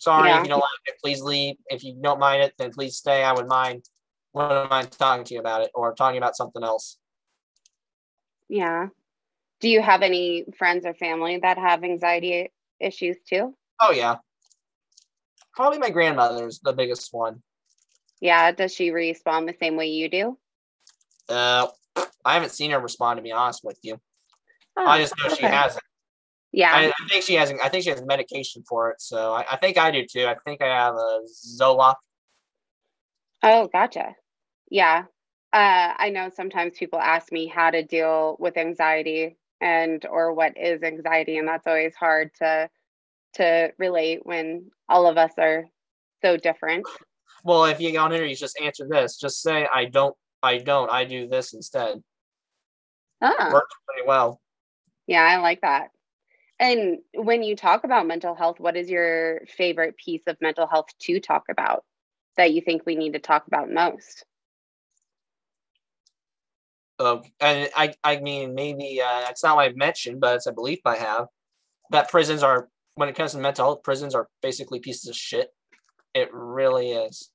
Sorry 0.04 0.28
yeah. 0.28 0.36
if 0.40 0.44
you 0.44 0.50
don't 0.50 0.60
like 0.60 0.84
it, 0.84 0.96
please 1.02 1.22
leave. 1.22 1.56
If 1.68 1.82
you 1.82 1.96
don't 1.98 2.20
mind 2.20 2.42
it, 2.42 2.52
then 2.58 2.70
please 2.72 2.98
stay. 2.98 3.22
I 3.22 3.32
would 3.32 3.48
mind 3.48 3.84
wouldn't 4.34 4.68
mind 4.68 4.90
talking 4.90 5.24
to 5.24 5.34
you 5.34 5.40
about 5.40 5.62
it 5.62 5.70
or 5.74 5.94
talking 5.94 6.18
about 6.18 6.36
something 6.36 6.62
else. 6.62 6.98
Yeah. 8.50 8.88
Do 9.60 9.70
you 9.70 9.80
have 9.80 10.02
any 10.02 10.44
friends 10.58 10.84
or 10.84 10.92
family 10.92 11.38
that 11.38 11.56
have 11.56 11.84
anxiety 11.84 12.52
issues 12.80 13.16
too? 13.26 13.56
Oh 13.80 13.92
yeah. 13.92 14.16
Probably 15.54 15.78
my 15.78 15.88
grandmother's 15.88 16.60
the 16.60 16.74
biggest 16.74 17.08
one. 17.14 17.42
Yeah. 18.20 18.52
Does 18.52 18.74
she 18.74 18.90
respond 18.90 19.48
the 19.48 19.54
same 19.58 19.76
way 19.76 19.86
you 19.86 20.10
do? 20.10 20.38
Uh, 21.30 21.68
I 22.26 22.34
haven't 22.34 22.52
seen 22.52 22.72
her 22.72 22.78
respond 22.78 23.16
to 23.16 23.22
be 23.22 23.32
honest 23.32 23.64
with 23.64 23.78
you. 23.82 23.98
Oh, 24.76 24.84
I 24.84 25.00
just 25.00 25.14
know 25.16 25.32
okay. 25.32 25.36
she 25.36 25.46
hasn't. 25.46 25.82
Yeah. 26.54 26.72
I, 26.72 26.86
I, 26.86 27.08
think 27.10 27.24
she 27.24 27.34
has 27.34 27.52
I 27.62 27.68
think 27.68 27.82
she 27.82 27.90
has 27.90 28.00
medication 28.06 28.62
for 28.68 28.90
it. 28.90 29.00
So 29.00 29.32
I, 29.32 29.44
I, 29.50 29.56
think 29.56 29.76
I 29.76 29.90
do 29.90 30.06
too. 30.06 30.24
I 30.24 30.36
think 30.44 30.62
I 30.62 30.66
have 30.66 30.94
a 30.94 31.20
Zoloft. 31.60 31.96
Oh, 33.42 33.68
gotcha. 33.72 34.14
Yeah. 34.70 35.06
Uh, 35.52 35.94
I 35.98 36.10
know 36.10 36.30
sometimes 36.32 36.78
people 36.78 37.00
ask 37.00 37.32
me 37.32 37.48
how 37.48 37.70
to 37.70 37.82
deal 37.82 38.36
with 38.38 38.56
anxiety 38.56 39.36
and 39.60 40.06
or 40.08 40.32
what 40.32 40.56
is 40.56 40.84
anxiety, 40.84 41.38
and 41.38 41.48
that's 41.48 41.66
always 41.66 41.96
hard 41.96 42.30
to 42.38 42.70
to 43.34 43.72
relate 43.76 44.20
when 44.24 44.70
all 44.88 45.08
of 45.08 45.18
us 45.18 45.32
are 45.38 45.64
so 46.22 46.36
different. 46.36 46.86
Well, 47.42 47.64
if 47.64 47.80
you 47.80 47.90
get 47.90 47.98
on 47.98 48.12
here, 48.12 48.24
you 48.24 48.36
just 48.36 48.60
answer 48.60 48.86
this. 48.88 49.18
Just 49.18 49.42
say, 49.42 49.66
I 49.74 49.86
don't, 49.86 50.14
I 50.40 50.58
don't, 50.58 50.90
I 50.90 51.04
do 51.04 51.26
this 51.28 51.52
instead. 51.52 52.00
Ah. 53.20 53.50
Works 53.52 53.74
pretty 53.88 54.06
well. 54.06 54.40
Yeah, 55.08 55.22
I 55.22 55.38
like 55.38 55.60
that. 55.62 55.88
And 56.58 56.98
when 57.14 57.42
you 57.42 57.56
talk 57.56 57.84
about 57.84 58.06
mental 58.06 58.34
health, 58.34 58.60
what 58.60 58.76
is 58.76 58.88
your 58.88 59.40
favorite 59.48 59.96
piece 59.96 60.22
of 60.26 60.36
mental 60.40 60.66
health 60.66 60.86
to 61.00 61.20
talk 61.20 61.44
about 61.50 61.84
that 62.36 62.52
you 62.52 62.60
think 62.60 62.86
we 62.86 62.94
need 62.94 63.14
to 63.14 63.18
talk 63.18 63.46
about 63.46 63.70
most? 63.70 64.24
Uh, 66.98 67.18
and 67.40 67.68
I, 67.74 67.94
I 68.04 68.20
mean, 68.20 68.54
maybe 68.54 69.00
uh, 69.04 69.28
it's 69.28 69.42
not 69.42 69.56
what 69.56 69.66
I've 69.66 69.76
mentioned, 69.76 70.20
but 70.20 70.36
it's 70.36 70.46
a 70.46 70.52
belief 70.52 70.80
I 70.84 70.96
have 70.96 71.26
that 71.90 72.08
prisons 72.08 72.44
are, 72.44 72.68
when 72.94 73.08
it 73.08 73.16
comes 73.16 73.32
to 73.32 73.38
mental 73.38 73.64
health, 73.64 73.82
prisons 73.82 74.14
are 74.14 74.28
basically 74.40 74.78
pieces 74.78 75.08
of 75.08 75.16
shit. 75.16 75.52
It 76.14 76.28
really 76.32 76.90
is. 76.90 77.30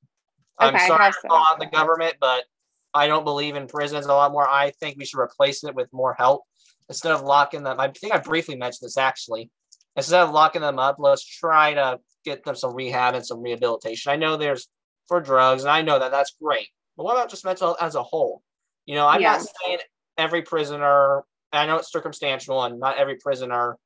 I'm 0.57 0.77
sorry 0.79 1.11
so? 1.21 1.33
out 1.33 1.59
the 1.59 1.65
government, 1.65 2.15
but 2.21 2.45
I 2.93 3.07
don't 3.07 3.25
believe 3.25 3.55
in 3.55 3.67
prisons 3.67 4.05
a 4.05 4.13
lot 4.13 4.31
more. 4.31 4.49
I 4.49 4.71
think 4.71 4.97
we 4.97 5.05
should 5.05 5.19
replace 5.19 5.63
it 5.65 5.75
with 5.75 5.91
more 5.91 6.13
help 6.13 6.43
instead 6.89 7.13
of 7.13 7.21
locking 7.21 7.63
them. 7.63 7.79
I 7.79 7.89
think 7.89 8.13
I 8.13 8.17
briefly 8.17 8.55
mentioned 8.55 8.87
this 8.87 8.97
actually. 8.97 9.49
Instead 9.95 10.21
of 10.21 10.31
locking 10.31 10.61
them 10.61 10.79
up, 10.79 10.97
let's 10.99 11.25
try 11.25 11.73
to 11.73 11.99
get 12.25 12.43
them 12.43 12.55
some 12.55 12.73
rehab 12.73 13.15
and 13.15 13.25
some 13.25 13.41
rehabilitation. 13.41 14.11
I 14.11 14.15
know 14.15 14.37
there's 14.37 14.67
for 15.07 15.19
drugs, 15.21 15.63
and 15.63 15.71
I 15.71 15.81
know 15.81 15.99
that 15.99 16.11
that's 16.11 16.35
great. 16.41 16.67
But 16.95 17.05
what 17.05 17.15
about 17.15 17.29
just 17.29 17.45
mental 17.45 17.67
health 17.67 17.77
as 17.81 17.95
a 17.95 18.03
whole? 18.03 18.43
You 18.85 18.95
know, 18.95 19.07
I'm 19.07 19.21
Yeah. 19.21 19.33
not 19.33 19.47
saying 19.63 19.79
every 20.17 20.41
prisoner. 20.41 21.23
I 21.51 21.65
know 21.65 21.77
it's 21.77 21.91
circumstantial, 21.91 22.63
and 22.63 22.79
not 22.79 22.97
every 22.97 23.15
prisoner 23.15 23.77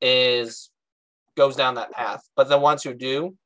is 0.00 0.70
goes 1.36 1.56
down 1.56 1.74
that 1.74 1.92
path. 1.92 2.22
But 2.34 2.48
the 2.48 2.58
ones 2.58 2.82
who 2.82 2.94
do, 2.94 3.36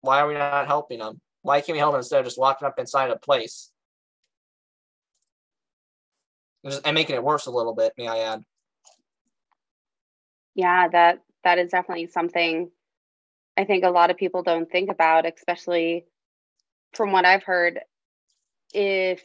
why 0.00 0.20
are 0.20 0.28
we 0.28 0.34
not 0.34 0.66
helping 0.66 1.00
them? 1.00 1.20
Why 1.42 1.60
can't 1.60 1.74
we 1.74 1.78
help 1.78 1.92
them 1.92 2.00
instead 2.00 2.20
of 2.20 2.26
just 2.26 2.38
locking 2.38 2.66
up 2.66 2.78
inside 2.78 3.10
a 3.10 3.16
place? 3.16 3.70
And, 6.84 6.94
making 6.94 7.14
it 7.14 7.22
worse 7.22 7.46
a 7.46 7.50
little 7.50 7.74
bit, 7.74 7.92
may 7.96 8.08
I 8.08 8.18
add? 8.18 8.42
Yeah, 10.54 10.88
that 10.88 11.20
that 11.44 11.58
is 11.58 11.70
definitely 11.70 12.08
something 12.08 12.70
I 13.56 13.64
think 13.64 13.84
a 13.84 13.90
lot 13.90 14.10
of 14.10 14.16
people 14.16 14.42
don't 14.42 14.70
think 14.70 14.90
about, 14.90 15.26
especially 15.26 16.04
from 16.92 17.12
what 17.12 17.24
I've 17.24 17.44
heard. 17.44 17.80
If 18.74 19.22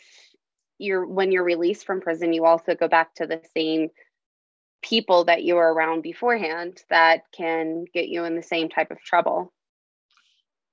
you're 0.77 1.05
when 1.05 1.31
you're 1.31 1.43
released 1.43 1.86
from 1.86 2.01
prison, 2.01 2.33
you 2.33 2.45
also 2.45 2.75
go 2.75 2.88
back 2.88 3.15
to 3.15 3.25
the 3.25 3.41
same 3.55 3.89
people 4.83 5.25
that 5.25 5.43
you 5.43 5.55
were 5.55 5.74
around 5.74 6.01
beforehand 6.01 6.81
that 6.89 7.24
can 7.36 7.86
get 7.93 8.07
you 8.07 8.24
in 8.24 8.36
the 8.36 8.43
same 8.43 8.69
type 8.69 8.91
of 8.91 9.00
trouble. 9.01 9.53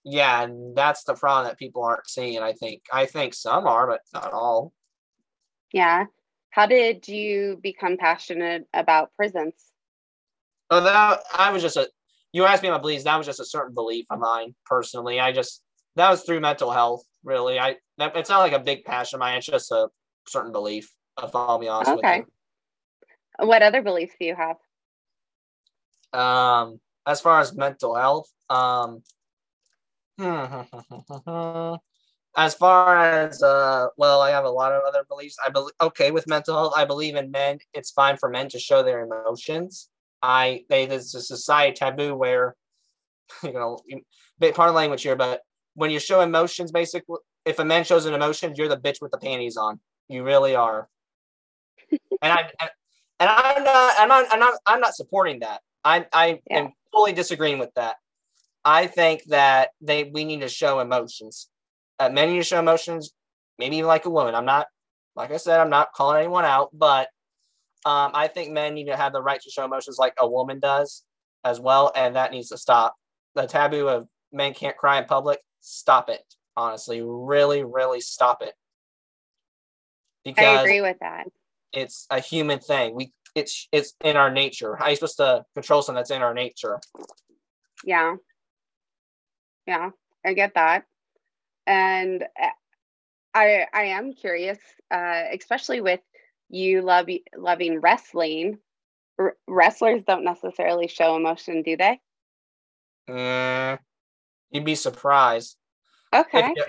Yeah, 0.05 0.43
and 0.43 0.75
that's 0.75 1.05
the 1.05 1.15
problem 1.15 1.47
that 1.47 1.59
people 1.59 1.83
aren't 1.83 2.09
seeing. 2.09 2.41
I 2.41 2.53
think. 2.53 2.83
I 2.93 3.07
think 3.07 3.35
some 3.35 3.67
are, 3.67 3.87
but 3.87 4.01
not 4.13 4.33
all. 4.33 4.73
Yeah. 5.73 6.07
How 6.59 6.67
did 6.67 7.07
you 7.07 7.61
become 7.63 7.97
passionate 7.99 8.67
about 8.75 9.13
prisons? 9.15 9.55
Oh, 10.71 10.81
that 10.83 11.21
I 11.33 11.53
was 11.53 11.63
just 11.63 11.77
a. 11.77 11.89
You 12.33 12.47
asked 12.47 12.65
me 12.65 12.69
about 12.69 12.83
beliefs. 12.83 13.05
That 13.05 13.17
was 13.17 13.27
just 13.27 13.39
a 13.39 13.45
certain 13.45 13.75
belief 13.75 14.07
of 14.11 14.19
mine 14.19 14.57
personally. 14.67 15.21
I 15.21 15.31
just 15.31 15.63
that 15.95 16.11
was 16.11 16.25
through 16.25 16.41
mental 16.41 16.73
health. 16.73 17.05
Really, 17.23 17.61
I 17.61 17.77
that, 17.99 18.17
it's 18.17 18.29
not 18.29 18.41
like 18.41 18.55
a 18.55 18.59
big 18.59 18.85
passion 18.85 19.19
of 19.19 19.21
mine. 19.21 19.39
It's 19.39 19.47
just 19.47 19.71
a 19.71 19.87
certain 20.27 20.51
belief. 20.51 20.93
If 21.23 21.31
I'll 21.33 21.61
be 21.61 21.69
honest 21.69 21.93
Okay. 21.93 22.25
with 23.39 23.49
What 23.49 23.63
other 23.63 23.81
beliefs 23.81 24.17
do 24.19 24.27
you 24.27 24.35
have? 24.35 24.57
Um, 26.13 26.81
as 27.07 27.21
far 27.21 27.39
as 27.39 27.55
mental 27.55 27.95
health, 27.95 28.29
um, 28.51 29.05
hmm, 30.19 30.25
hmm, 30.25 30.97
hmm, 31.25 31.75
as 32.39 32.55
far 32.55 32.97
as 32.97 33.43
uh, 33.43 33.89
well, 33.97 34.21
I 34.23 34.31
have 34.31 34.45
a 34.45 34.51
lot 34.51 34.71
of 34.73 34.83
other 34.87 35.05
beliefs. 35.09 35.37
I 35.45 35.51
believe 35.51 35.75
okay 35.81 36.13
with 36.13 36.29
mental 36.29 36.55
health. 36.55 36.73
I 36.77 36.85
believe 36.85 37.17
in 37.17 37.33
men. 37.33 37.59
It's 37.75 37.91
fine 37.91 38.17
for 38.17 38.31
men 38.31 38.49
to 38.51 38.61
show 38.61 38.83
their 38.85 39.01
emotions. 39.05 39.91
I 40.23 40.65
they 40.69 40.87
there's 40.87 41.15
a 41.17 41.21
society 41.21 41.75
taboo 41.75 42.15
where 42.15 42.55
you 43.43 43.53
know 43.53 43.79
bit 44.39 44.55
part 44.55 44.69
of 44.69 44.77
language 44.77 45.03
here, 45.03 45.17
but 45.17 45.43
when 45.75 45.91
you 45.91 45.99
show 45.99 46.21
emotions, 46.21 46.71
basically, 46.71 47.17
if 47.45 47.59
a 47.59 47.65
man 47.65 47.83
shows 47.83 48.07
an 48.07 48.15
emotion, 48.15 48.55
you're 48.57 48.69
the 48.69 48.77
bitch 48.77 49.03
with 49.03 49.11
the 49.11 49.19
panties 49.19 49.57
on. 49.57 49.81
You 50.09 50.23
really 50.23 50.55
are. 50.55 50.89
and 52.23 52.33
I 52.33 52.39
and, 52.61 52.71
and 53.19 53.31
I'm 53.31 53.65
not 53.65 53.95
I'm 53.99 54.09
not 54.09 54.27
I'm 54.31 54.41
not 54.41 54.55
I'm 54.65 54.81
not 54.81 54.95
supporting 54.95 55.41
that. 55.41 55.61
I 55.85 56.07
I 56.13 56.41
Yeah. 56.49 56.59
am 56.59 56.73
fully 56.93 57.13
disagreeing 57.13 57.59
with 57.59 57.75
that. 57.75 57.97
I 58.65 58.87
think 58.87 59.25
that 59.25 59.71
they 59.81 60.05
we 60.05 60.23
need 60.25 60.43
to 60.43 60.49
show 60.49 60.79
emotions. 60.79 61.49
Uh, 61.99 62.09
men 62.09 62.31
need 62.31 62.39
to 62.39 62.45
show 62.45 62.59
emotions, 62.59 63.13
maybe 63.59 63.77
even 63.77 63.89
like 63.89 64.07
a 64.07 64.11
woman. 64.11 64.35
I'm 64.35 64.45
not, 64.45 64.67
like 65.17 65.31
I 65.33 65.37
said, 65.37 65.61
I'm 65.61 65.71
not 65.71 65.93
calling 65.93 66.19
anyone 66.19 66.45
out, 66.45 66.71
but 66.73 67.09
um, 67.85 68.13
I 68.15 68.29
think 68.29 68.51
men 68.53 68.75
need 68.75 68.87
to 68.87 68.97
have 68.97 69.13
the 69.13 69.23
right 69.23 69.41
to 69.41 69.51
show 69.51 69.65
emotions 69.65 69.99
like 69.99 70.15
a 70.19 70.29
woman 70.29 70.61
does 70.61 71.05
as 71.45 71.61
well, 71.61 71.93
and 71.95 72.17
that 72.17 72.31
needs 72.33 72.49
to 72.49 72.59
stop. 72.59 72.95
The 73.35 73.47
taboo 73.47 73.89
of 73.89 74.09
men 74.33 74.55
can't 74.55 74.77
cry 74.77 74.99
in 74.99 75.05
public, 75.05 75.41
stop 75.61 76.09
it. 76.09 76.23
Honestly, 76.57 77.03
really, 77.03 77.63
really 77.65 78.01
stop 78.01 78.43
it. 78.43 78.55
Because 80.25 80.45
I 80.45 80.63
agree 80.63 80.81
with 80.81 80.99
that. 81.01 81.29
it's 81.73 82.07
a 82.11 82.21
human 82.21 82.59
thing. 82.59 82.95
We 82.95 83.13
it's 83.35 83.69
it's 83.71 83.95
in 84.03 84.17
our 84.17 84.31
nature. 84.31 84.75
How 84.75 84.87
are 84.87 84.91
you 84.91 84.97
supposed 84.97 85.19
to 85.19 85.45
control 85.55 85.83
something 85.83 85.99
that's 85.99 86.11
in 86.11 86.23
our 86.23 86.35
nature? 86.35 86.81
Yeah. 87.85 88.17
Yeah, 89.67 89.91
I 90.25 90.33
get 90.33 90.55
that. 90.55 90.85
And 91.69 92.23
uh, 92.23 92.49
I 93.35 93.67
I 93.73 93.83
am 93.83 94.15
curious, 94.15 94.59
uh, 94.91 95.25
especially 95.39 95.83
with 95.83 96.01
you 96.49 96.81
love 96.81 97.09
loving 97.37 97.81
wrestling. 97.81 98.59
R- 99.19 99.37
wrestlers 99.47 100.03
don't 100.07 100.25
necessarily 100.25 100.89
show 100.89 101.15
emotion, 101.15 101.63
do 101.63 101.77
they? 101.77 102.01
Mm, 103.09 103.79
you'd 104.51 104.65
be 104.65 104.75
surprised. 104.75 105.57
Okay. 106.15 106.53
If 106.57 106.69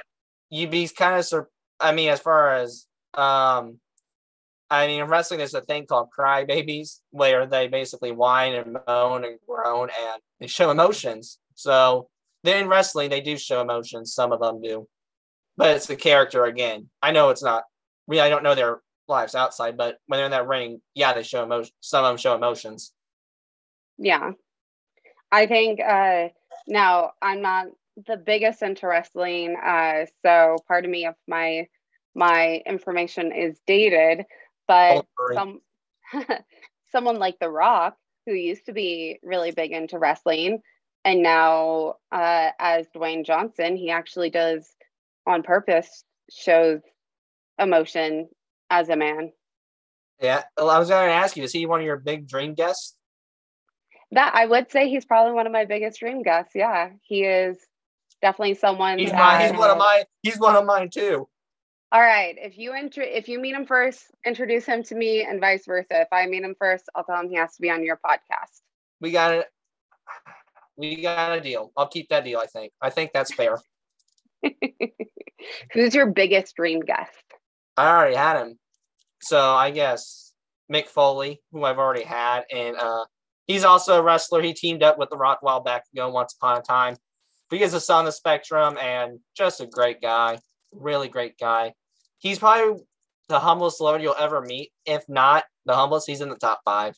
you'd 0.49 0.71
be 0.71 0.87
kind 0.89 1.17
of 1.17 1.25
sur- 1.25 1.49
I 1.79 1.93
mean, 1.93 2.09
as 2.09 2.19
far 2.19 2.53
as 2.55 2.85
um, 3.13 3.79
I 4.69 4.87
mean, 4.87 5.01
in 5.01 5.07
wrestling, 5.07 5.37
there's 5.37 5.53
a 5.53 5.61
thing 5.61 5.85
called 5.85 6.11
cry 6.11 6.43
babies, 6.43 7.01
where 7.11 7.45
they 7.45 7.67
basically 7.67 8.11
whine 8.11 8.53
and 8.53 8.77
moan 8.85 9.23
and 9.23 9.39
groan, 9.47 9.89
and 9.89 10.21
they 10.39 10.47
show 10.47 10.71
emotions. 10.71 11.39
So 11.55 12.09
they're 12.43 12.61
in 12.61 12.67
wrestling, 12.67 13.09
they 13.09 13.21
do 13.21 13.37
show 13.37 13.61
emotions. 13.61 14.13
Some 14.13 14.31
of 14.31 14.39
them 14.39 14.61
do, 14.61 14.87
but 15.57 15.75
it's 15.75 15.87
the 15.87 15.95
character 15.95 16.45
again. 16.45 16.89
I 17.01 17.11
know 17.11 17.29
it's 17.29 17.43
not. 17.43 17.63
Really, 18.07 18.21
I 18.21 18.29
don't 18.29 18.43
know 18.43 18.55
their 18.55 18.81
lives 19.07 19.35
outside, 19.35 19.77
but 19.77 19.97
when 20.07 20.17
they're 20.17 20.25
in 20.25 20.31
that 20.31 20.47
ring, 20.47 20.81
yeah, 20.95 21.13
they 21.13 21.23
show 21.23 21.43
emotion. 21.43 21.73
Some 21.81 22.05
of 22.05 22.09
them 22.09 22.17
show 22.17 22.35
emotions. 22.35 22.93
Yeah. 23.97 24.31
I 25.31 25.45
think 25.45 25.79
uh 25.79 26.29
now 26.67 27.11
I'm 27.21 27.41
not 27.41 27.67
the 28.07 28.17
biggest 28.17 28.61
into 28.61 28.87
wrestling, 28.87 29.55
uh, 29.61 30.05
so 30.23 30.57
pardon 30.67 30.89
me 30.89 31.05
if 31.05 31.15
my 31.27 31.67
my 32.15 32.61
information 32.65 33.31
is 33.31 33.59
dated, 33.67 34.25
but 34.67 35.05
some 35.33 35.61
someone 36.91 37.19
like 37.19 37.39
The 37.39 37.49
Rock, 37.49 37.97
who 38.25 38.33
used 38.33 38.65
to 38.65 38.73
be 38.73 39.19
really 39.23 39.51
big 39.51 39.71
into 39.71 39.99
wrestling, 39.99 40.61
and 41.05 41.23
now 41.23 41.95
uh, 42.11 42.49
as 42.59 42.87
Dwayne 42.95 43.25
Johnson, 43.25 43.75
he 43.75 43.89
actually 43.89 44.29
does 44.29 44.67
on 45.25 45.43
purpose 45.43 46.03
shows 46.31 46.81
emotion 47.57 48.29
as 48.69 48.89
a 48.89 48.95
man. 48.95 49.31
Yeah, 50.21 50.43
well, 50.57 50.69
I 50.69 50.79
was 50.79 50.89
going 50.89 51.07
to 51.07 51.13
ask 51.13 51.37
you, 51.37 51.43
is 51.43 51.53
he 51.53 51.65
one 51.65 51.79
of 51.79 51.85
your 51.85 51.97
big 51.97 52.27
dream 52.27 52.53
guests? 52.53 52.95
That 54.11 54.33
I 54.33 54.45
would 54.45 54.71
say 54.71 54.89
he's 54.89 55.05
probably 55.05 55.33
one 55.33 55.45
of 55.45 55.53
my 55.53 55.65
biggest 55.65 55.99
dream 55.99 56.23
guests. 56.23 56.53
Yeah, 56.55 56.89
he 57.03 57.23
is 57.23 57.57
definitely 58.21 58.55
someone. 58.55 58.99
He's 58.99 59.13
my, 59.13 59.43
he's 59.43 59.57
one 59.57 59.69
of 59.69 59.77
mine. 59.77 60.03
He's 60.23 60.39
one 60.39 60.55
of 60.55 60.65
mine 60.65 60.89
too. 60.89 61.27
All 61.91 62.01
right. 62.01 62.35
If 62.37 62.57
you 62.57 62.73
intro, 62.73 63.03
if 63.03 63.27
you 63.27 63.39
meet 63.39 63.55
him 63.55 63.65
first, 63.65 64.03
introduce 64.25 64.65
him 64.65 64.83
to 64.83 64.95
me, 64.95 65.23
and 65.23 65.39
vice 65.39 65.65
versa. 65.65 66.01
If 66.01 66.07
I 66.11 66.25
meet 66.25 66.43
him 66.43 66.55
first, 66.59 66.85
I'll 66.95 67.03
tell 67.03 67.19
him 67.19 67.29
he 67.29 67.35
has 67.35 67.55
to 67.55 67.61
be 67.61 67.69
on 67.69 67.83
your 67.83 67.97
podcast. 67.97 68.61
We 68.99 69.11
got 69.11 69.33
it. 69.33 69.45
We 70.79 71.01
got 71.01 71.37
a 71.37 71.41
deal. 71.41 71.73
I'll 71.75 71.89
keep 71.89 72.07
that 72.07 72.23
deal. 72.23 72.39
I 72.39 72.45
think. 72.45 72.71
I 72.81 72.89
think 72.89 73.11
that's 73.13 73.33
fair. 73.33 73.57
Who's 75.73 75.93
your 75.93 76.05
biggest 76.05 76.55
dream 76.55 76.79
guest? 76.79 77.11
I 77.75 77.89
already 77.89 78.15
had 78.15 78.41
him, 78.41 78.57
so 79.21 79.39
I 79.39 79.71
guess 79.71 80.31
Mick 80.71 80.87
Foley, 80.87 81.41
who 81.51 81.65
I've 81.65 81.79
already 81.79 82.03
had, 82.03 82.43
and 82.49 82.77
uh, 82.77 83.05
he's 83.45 83.65
also 83.65 83.99
a 83.99 84.01
wrestler. 84.01 84.41
He 84.41 84.53
teamed 84.53 84.81
up 84.81 84.97
with 84.97 85.09
The 85.09 85.17
Rock 85.17 85.39
while 85.41 85.59
back 85.59 85.83
ago, 85.93 86.09
once 86.09 86.33
upon 86.33 86.59
a 86.59 86.61
time. 86.61 86.95
But 87.49 87.59
he 87.59 87.65
is 87.65 87.73
a 87.73 87.81
son 87.81 88.01
of 88.01 88.05
the 88.05 88.11
spectrum 88.13 88.77
and 88.81 89.19
just 89.35 89.59
a 89.59 89.67
great 89.67 90.01
guy. 90.01 90.39
really 90.71 91.09
great 91.09 91.37
guy. 91.37 91.73
He's 92.19 92.39
probably 92.39 92.81
the 93.27 93.39
humblest 93.39 93.77
celebrity 93.77 94.03
you'll 94.03 94.15
ever 94.17 94.41
meet. 94.41 94.71
If 94.85 95.03
not 95.09 95.43
the 95.65 95.73
humblest, 95.73 96.07
he's 96.07 96.21
in 96.21 96.29
the 96.29 96.35
top 96.35 96.61
five. 96.63 96.95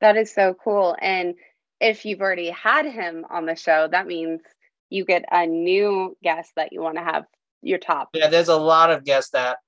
That 0.00 0.16
is 0.16 0.32
so 0.32 0.54
cool. 0.62 0.96
And 1.00 1.34
if 1.80 2.04
you've 2.04 2.20
already 2.20 2.50
had 2.50 2.86
him 2.86 3.24
on 3.30 3.46
the 3.46 3.54
show, 3.54 3.88
that 3.90 4.06
means 4.06 4.40
you 4.90 5.04
get 5.04 5.24
a 5.30 5.46
new 5.46 6.16
guest 6.22 6.52
that 6.56 6.72
you 6.72 6.80
want 6.80 6.96
to 6.96 7.04
have 7.04 7.24
your 7.62 7.78
top. 7.78 8.10
Yeah, 8.14 8.28
there's 8.28 8.48
a 8.48 8.56
lot 8.56 8.90
of 8.90 9.04
guests 9.04 9.30
that 9.32 9.58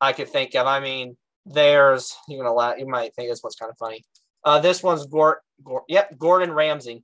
I 0.00 0.12
could 0.12 0.28
think 0.28 0.54
of. 0.54 0.66
I 0.66 0.80
mean, 0.80 1.16
there's 1.46 2.16
you 2.28 2.42
know 2.42 2.74
you 2.76 2.86
might 2.86 3.14
think 3.14 3.30
this 3.30 3.42
one's 3.42 3.56
kind 3.56 3.70
of 3.70 3.78
funny. 3.78 4.04
Uh, 4.44 4.60
this 4.60 4.82
one's 4.82 5.06
Gort. 5.06 5.40
Gor- 5.62 5.84
yep, 5.88 6.16
Gordon 6.18 6.52
Ramsay. 6.52 7.02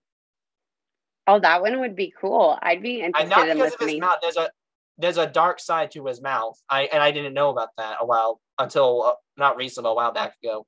Oh, 1.27 1.41
that 1.41 1.63
one 1.63 1.81
would 1.81 1.97
be 1.97 2.13
cool. 2.21 2.59
I'd 2.61 2.83
be 2.83 3.01
interested 3.01 3.31
not 3.31 3.49
in 3.49 3.59
listening. 3.59 3.99
Not 4.01 4.21
because 4.21 4.37
of 4.37 4.43
his 4.43 4.47
mouth. 4.47 4.47
There's 4.47 4.49
a 4.49 4.51
there's 4.99 5.19
a 5.19 5.27
dark 5.27 5.59
side 5.59 5.91
to 5.93 6.07
his 6.07 6.23
mouth. 6.23 6.61
I 6.69 6.83
and 6.83 7.03
I 7.03 7.11
didn't 7.11 7.35
know 7.35 7.51
about 7.51 7.71
that 7.79 7.97
a 8.01 8.07
while 8.07 8.41
until 8.59 9.03
uh, 9.03 9.13
not 9.37 9.57
recently, 9.57 9.91
a 9.91 9.95
while 9.95 10.13
back 10.13 10.35
ago, 10.43 10.67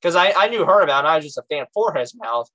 because 0.00 0.16
I 0.16 0.32
I 0.36 0.48
knew 0.48 0.64
her 0.64 0.80
about. 0.80 1.04
It, 1.04 1.08
I 1.08 1.16
was 1.16 1.24
just 1.24 1.38
a 1.38 1.44
fan 1.48 1.66
for 1.72 1.94
his 1.94 2.14
mouth, 2.14 2.50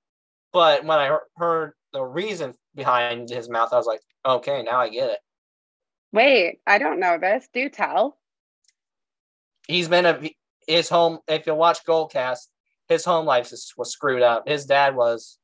but 0.52 0.84
when 0.84 0.98
I 0.98 1.16
heard 1.36 1.72
the 1.92 2.02
reason 2.02 2.54
behind 2.74 3.28
his 3.28 3.48
mouth, 3.48 3.72
I 3.72 3.76
was 3.76 3.86
like, 3.86 4.00
okay, 4.24 4.62
now 4.62 4.80
I 4.80 4.88
get 4.88 5.10
it. 5.10 5.18
Wait, 6.12 6.60
I 6.66 6.78
don't 6.78 7.00
know 7.00 7.18
this. 7.18 7.48
Do 7.52 7.68
tell. 7.68 8.18
He's 9.66 9.88
been 9.88 10.06
a 10.06 10.30
his 10.66 10.88
home. 10.88 11.18
If 11.28 11.46
you 11.46 11.54
watch 11.54 11.84
Goldcast, 11.84 12.46
his 12.88 13.04
home 13.04 13.26
life 13.26 13.52
was 13.76 13.92
screwed 13.92 14.22
up. 14.22 14.48
His 14.48 14.64
dad 14.64 14.96
was. 14.96 15.38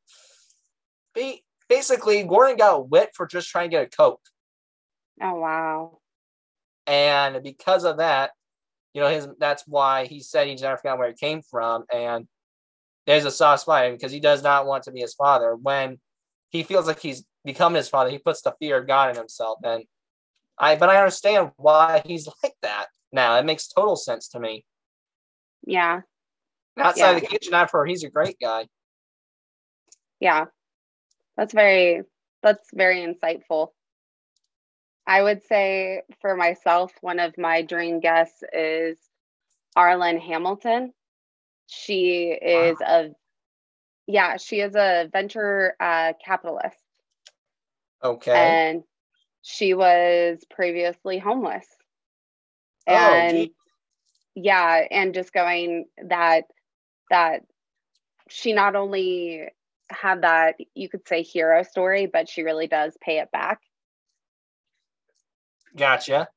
Basically, 1.69 2.23
Gordon 2.25 2.57
got 2.57 2.89
whipped 2.89 3.17
for 3.17 3.27
just 3.27 3.49
trying 3.49 3.71
to 3.71 3.77
get 3.77 3.87
a 3.87 3.97
coke. 3.97 4.21
Oh 5.23 5.35
wow! 5.37 5.99
And 6.87 7.43
because 7.43 7.85
of 7.85 7.99
that, 7.99 8.33
you 8.95 9.01
know, 9.01 9.09
his 9.09 9.29
that's 9.39 9.65
why 9.67 10.07
he 10.07 10.21
said 10.21 10.47
he's 10.47 10.63
never 10.63 10.77
forgot 10.77 10.99
where 10.99 11.09
he 11.09 11.15
came 11.15 11.43
from, 11.43 11.85
and 11.93 12.27
there's 13.07 13.25
a 13.25 13.31
soft 13.31 13.63
spot 13.63 13.91
because 13.93 14.13
he 14.13 14.21
does 14.21 14.43
not 14.43 14.67
want 14.67 14.85
to 14.85 14.93
be 14.93 15.01
his 15.01 15.15
father. 15.15 15.55
When 15.55 15.99
he 16.51 16.63
feels 16.63 16.87
like 16.87 17.01
he's 17.01 17.25
become 17.45 17.75
his 17.75 17.89
father, 17.89 18.11
he 18.11 18.19
puts 18.19 18.43
the 18.43 18.55
fear 18.59 18.79
of 18.79 18.87
God 18.87 19.11
in 19.11 19.17
himself, 19.17 19.59
and 19.63 19.85
I. 20.59 20.77
But 20.77 20.89
I 20.89 20.97
understand 20.97 21.51
why 21.57 22.03
he's 22.05 22.29
like 22.43 22.55
that 22.63 22.87
now. 23.13 23.39
It 23.39 23.45
makes 23.45 23.69
total 23.69 23.97
sense 23.97 24.29
to 24.29 24.41
me. 24.41 24.65
Yeah. 25.67 26.01
Outside 26.79 27.13
yeah. 27.13 27.21
the 27.21 27.27
kitchen, 27.27 27.55
I've 27.55 27.71
heard 27.71 27.89
he's 27.89 28.03
a 28.03 28.11
great 28.11 28.37
guy. 28.41 28.67
Yeah, 30.19 30.47
that's 31.37 31.53
very 31.53 32.03
that's 32.43 32.69
very 32.75 32.99
insightful. 32.99 33.69
I 35.07 35.23
would 35.23 35.43
say 35.45 36.03
for 36.21 36.35
myself, 36.35 36.93
one 37.01 37.21
of 37.21 37.37
my 37.37 37.63
dream 37.63 38.01
guests 38.01 38.43
is 38.53 38.99
Arlan 39.77 40.21
Hamilton. 40.21 40.93
She 41.83 42.29
is 42.31 42.77
wow. 42.81 42.87
a 42.89 43.11
yeah, 44.07 44.37
she 44.37 44.61
is 44.61 44.75
a 44.77 45.09
venture 45.13 45.75
uh, 45.81 46.13
capitalist. 46.25 46.77
Okay. 48.03 48.33
And 48.33 48.83
she 49.43 49.75
was 49.75 50.45
previously 50.51 51.19
homeless. 51.19 51.67
Oh, 52.87 52.95
and 52.95 53.37
oh, 53.39 53.47
yeah, 54.35 54.87
and 54.91 55.15
just 55.15 55.33
going 55.33 55.87
that 56.09 56.45
that 57.11 57.43
she 58.29 58.53
not 58.53 58.77
only 58.77 59.49
had 59.91 60.23
that 60.23 60.57
you 60.75 60.89
could 60.89 61.07
say 61.09 61.23
hero 61.23 61.63
story, 61.63 62.07
but 62.07 62.29
she 62.29 62.43
really 62.43 62.67
does 62.67 62.97
pay 63.01 63.19
it 63.19 63.31
back. 63.31 63.61
Gotcha. 65.77 66.29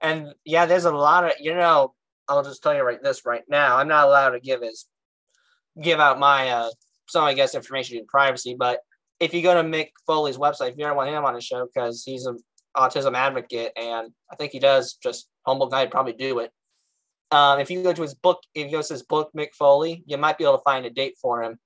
And 0.00 0.34
yeah, 0.44 0.66
there's 0.66 0.84
a 0.84 0.92
lot 0.92 1.24
of 1.24 1.32
you 1.40 1.54
know. 1.54 1.94
I'll 2.28 2.42
just 2.42 2.62
tell 2.62 2.74
you 2.74 2.82
right 2.82 3.02
this 3.02 3.24
right 3.24 3.42
now. 3.48 3.76
I'm 3.76 3.88
not 3.88 4.06
allowed 4.06 4.30
to 4.30 4.40
give 4.40 4.62
his 4.62 4.86
give 5.80 6.00
out 6.00 6.18
my 6.18 6.50
uh 6.50 6.70
some 7.08 7.24
I 7.24 7.34
guess 7.34 7.54
information 7.54 7.98
in 7.98 8.06
privacy, 8.06 8.56
but 8.58 8.80
if 9.20 9.34
you 9.34 9.42
go 9.42 9.54
to 9.54 9.68
Mick 9.68 9.90
Foley's 10.06 10.36
website, 10.36 10.70
if 10.70 10.78
you 10.78 10.84
don't 10.84 10.96
want 10.96 11.10
him 11.10 11.24
on 11.24 11.34
the 11.34 11.40
show 11.40 11.66
because 11.66 12.04
he's 12.04 12.26
an 12.26 12.38
autism 12.76 13.14
advocate 13.14 13.72
and 13.76 14.12
I 14.30 14.36
think 14.36 14.52
he 14.52 14.58
does 14.58 14.94
just 15.02 15.28
humble 15.46 15.68
guy 15.68 15.86
probably 15.86 16.12
do 16.12 16.38
it. 16.40 16.52
Um, 17.30 17.60
if 17.60 17.70
you 17.70 17.82
go 17.82 17.92
to 17.92 18.02
his 18.02 18.14
book, 18.14 18.40
if 18.54 18.66
you 18.66 18.72
go 18.72 18.82
to 18.82 18.92
his 18.92 19.02
book, 19.02 19.30
Mick 19.36 19.54
Foley, 19.54 20.02
you 20.06 20.16
might 20.16 20.38
be 20.38 20.44
able 20.44 20.58
to 20.58 20.62
find 20.64 20.86
a 20.86 20.90
date 20.90 21.16
for 21.20 21.42
him. 21.42 21.58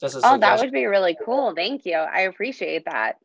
Just 0.00 0.18
oh, 0.24 0.38
that 0.38 0.58
would 0.58 0.72
be 0.72 0.86
really 0.86 1.16
cool. 1.24 1.54
Thank 1.54 1.86
you. 1.86 1.94
I 1.94 2.22
appreciate 2.22 2.84
that. 2.86 3.16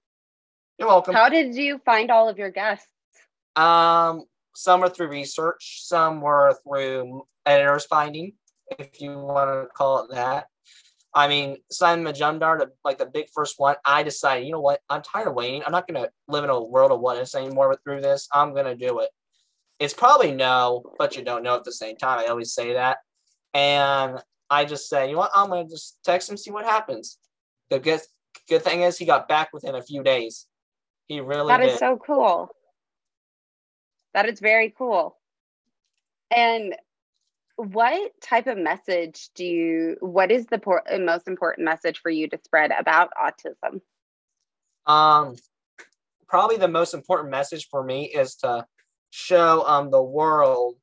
You're 0.78 0.88
welcome. 0.88 1.16
How 1.16 1.30
did 1.30 1.56
you 1.56 1.80
find 1.84 2.12
all 2.12 2.30
of 2.30 2.38
your 2.38 2.52
guests? 2.52 2.88
Um, 3.56 4.24
some 4.60 4.82
were 4.82 4.90
through 4.90 5.08
research, 5.08 5.84
some 5.86 6.20
were 6.20 6.54
through 6.66 7.24
editors 7.46 7.86
finding, 7.86 8.34
if 8.78 9.00
you 9.00 9.18
want 9.18 9.50
to 9.50 9.74
call 9.74 10.04
it 10.04 10.14
that. 10.14 10.48
I 11.14 11.30
mean, 11.30 11.58
Simon 11.72 12.06
Majumdar, 12.06 12.60
the, 12.60 12.72
like 12.84 12.98
the 12.98 13.06
big 13.06 13.28
first 13.34 13.56
one, 13.58 13.78
I 13.86 14.04
decided, 14.04 14.46
you 14.46 14.52
know 14.52 14.60
what? 14.60 14.82
I'm 14.90 15.02
tired 15.02 15.30
of 15.30 15.34
waiting. 15.34 15.64
I'm 15.66 15.72
not 15.72 15.88
going 15.88 16.04
to 16.04 16.12
live 16.28 16.44
in 16.44 16.50
a 16.50 16.62
world 16.62 16.92
of 16.92 17.00
what 17.00 17.18
ifs 17.18 17.36
anymore 17.36 17.74
through 17.86 18.02
this. 18.02 18.28
I'm 18.34 18.52
going 18.52 18.66
to 18.66 18.76
do 18.76 19.00
it. 19.00 19.10
It's 19.80 19.94
probably 19.94 20.34
no, 20.34 20.84
but 21.00 21.16
you 21.16 21.24
don't 21.24 21.42
know 21.42 21.56
at 21.56 21.64
the 21.64 21.72
same 21.72 21.96
time. 21.96 22.20
I 22.20 22.26
always 22.26 22.54
say 22.54 22.74
that. 22.74 22.98
And 23.54 24.20
I 24.50 24.66
just 24.66 24.90
say, 24.90 25.08
you 25.08 25.14
know 25.14 25.20
what? 25.20 25.32
I'm 25.34 25.48
going 25.48 25.68
to 25.68 25.72
just 25.72 26.00
text 26.04 26.30
him, 26.30 26.36
see 26.36 26.52
what 26.52 26.66
happens. 26.66 27.18
The 27.70 27.80
good, 27.80 28.02
good 28.50 28.62
thing 28.62 28.82
is 28.82 28.98
he 28.98 29.06
got 29.06 29.30
back 29.30 29.54
within 29.54 29.76
a 29.76 29.82
few 29.82 30.04
days. 30.04 30.48
He 31.08 31.22
really 31.22 31.48
That 31.48 31.62
did. 31.62 31.70
is 31.70 31.80
so 31.80 31.98
cool. 32.06 32.50
That 34.14 34.28
is 34.28 34.40
very 34.40 34.74
cool. 34.76 35.18
And 36.36 36.76
what 37.56 38.12
type 38.22 38.48
of 38.48 38.58
message 38.58 39.30
do 39.36 39.44
you, 39.46 39.98
what 40.00 40.32
is 40.32 40.46
the 40.46 40.60
por- 40.60 40.84
most 41.00 41.28
important 41.28 41.66
message 41.66 42.00
for 42.00 42.10
you 42.10 42.30
to 42.30 42.40
spread 42.44 42.72
about 42.72 43.12
autism? 43.22 43.82
Um, 44.86 45.36
probably 46.30 46.58
the 46.58 46.68
most 46.68 46.94
important 46.94 47.32
message 47.32 47.68
for 47.70 47.84
me 47.84 48.06
is 48.06 48.36
to 48.36 48.66
show 49.10 49.66
um 49.66 49.90
the 49.90 50.02
world 50.02 50.76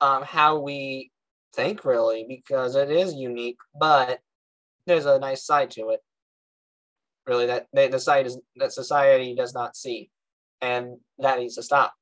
um 0.00 0.22
how 0.22 0.60
we 0.60 1.10
think 1.54 1.84
really 1.84 2.24
because 2.28 2.76
it 2.76 2.90
is 2.90 3.14
unique 3.14 3.58
but 3.78 4.20
there's 4.86 5.06
a 5.06 5.18
nice 5.18 5.44
side 5.44 5.70
to 5.72 5.90
it 5.90 6.00
really 7.26 7.46
that 7.46 7.66
the 7.72 7.98
side 7.98 8.26
is 8.26 8.38
that 8.56 8.72
society 8.72 9.34
does 9.34 9.54
not 9.54 9.76
see 9.76 10.08
and 10.60 10.98
that 11.18 11.38
needs 11.40 11.56
to 11.56 11.62
stop 11.62 11.92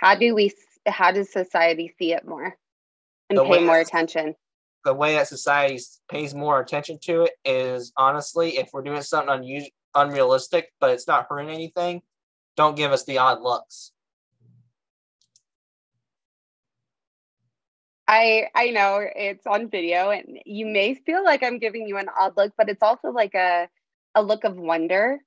how 0.00 0.14
do 0.14 0.34
we 0.34 0.52
how 0.86 1.10
does 1.10 1.32
society 1.32 1.92
see 1.98 2.12
it 2.12 2.26
more 2.26 2.56
and 3.28 3.38
the 3.38 3.44
pay 3.44 3.64
more 3.64 3.78
attention? 3.78 4.34
The 4.84 4.94
way 4.94 5.14
that 5.14 5.28
society 5.28 5.80
pays 6.10 6.34
more 6.34 6.60
attention 6.60 6.98
to 7.02 7.24
it 7.24 7.32
is 7.44 7.92
honestly 7.96 8.56
if 8.56 8.70
we're 8.72 8.82
doing 8.82 9.02
something 9.02 9.34
unusual 9.34 9.70
unrealistic 9.94 10.68
but 10.80 10.90
it's 10.90 11.08
not 11.08 11.26
hurting 11.28 11.50
anything 11.50 12.02
don't 12.56 12.76
give 12.76 12.92
us 12.92 13.04
the 13.04 13.18
odd 13.18 13.40
looks. 13.40 13.92
I 18.08 18.48
I 18.54 18.70
know 18.70 19.00
it's 19.00 19.46
on 19.46 19.70
video 19.70 20.10
and 20.10 20.40
you 20.44 20.66
may 20.66 20.94
feel 20.94 21.22
like 21.22 21.42
I'm 21.42 21.58
giving 21.58 21.86
you 21.86 21.98
an 21.98 22.08
odd 22.18 22.36
look, 22.36 22.52
but 22.58 22.68
it's 22.68 22.82
also 22.82 23.10
like 23.10 23.34
a 23.34 23.68
a 24.14 24.22
look 24.22 24.44
of 24.44 24.56
wonder 24.56 25.18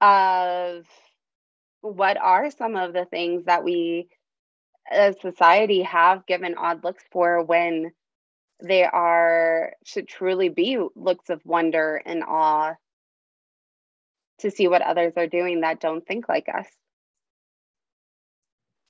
of 0.00 0.84
what 1.80 2.16
are 2.18 2.50
some 2.50 2.76
of 2.76 2.92
the 2.92 3.04
things 3.04 3.44
that 3.44 3.64
we 3.64 4.08
as 4.90 5.14
society 5.20 5.82
have 5.82 6.26
given 6.26 6.56
odd 6.56 6.84
looks 6.84 7.04
for 7.12 7.42
when 7.42 7.92
they 8.62 8.84
are 8.84 9.72
should 9.84 10.08
truly 10.08 10.48
be 10.48 10.78
looks 10.94 11.30
of 11.30 11.40
wonder 11.44 12.02
and 12.04 12.22
awe 12.22 12.74
to 14.38 14.50
see 14.50 14.68
what 14.68 14.82
others 14.82 15.12
are 15.16 15.26
doing 15.26 15.60
that 15.60 15.80
don't 15.80 16.06
think 16.06 16.28
like 16.28 16.48
us. 16.52 16.66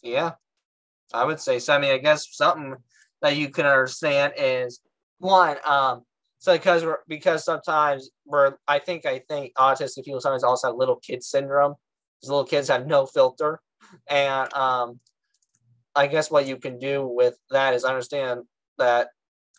Yeah, 0.02 0.32
I 1.12 1.24
would 1.24 1.40
say 1.40 1.58
so. 1.58 1.74
I 1.74 1.78
mean, 1.78 1.92
I 1.92 1.98
guess 1.98 2.26
something 2.30 2.76
that 3.20 3.36
you 3.36 3.50
can 3.50 3.66
understand 3.66 4.34
is 4.36 4.80
one, 5.18 5.58
um, 5.66 6.02
so 6.38 6.54
because 6.54 6.84
we're 6.84 6.98
because 7.06 7.44
sometimes 7.44 8.10
we're 8.24 8.54
I 8.66 8.78
think 8.78 9.04
I 9.04 9.18
think 9.28 9.52
autistic 9.58 10.04
people 10.04 10.20
sometimes 10.20 10.44
also 10.44 10.68
have 10.68 10.76
little 10.76 10.96
kid 10.96 11.22
syndrome. 11.22 11.74
These 12.20 12.30
little 12.30 12.44
kids 12.44 12.68
have 12.68 12.86
no 12.86 13.06
filter. 13.06 13.60
And 14.08 14.52
um 14.54 15.00
I 15.94 16.06
guess 16.06 16.30
what 16.30 16.46
you 16.46 16.56
can 16.56 16.78
do 16.78 17.06
with 17.06 17.36
that 17.50 17.74
is 17.74 17.84
understand 17.84 18.42
that 18.78 19.08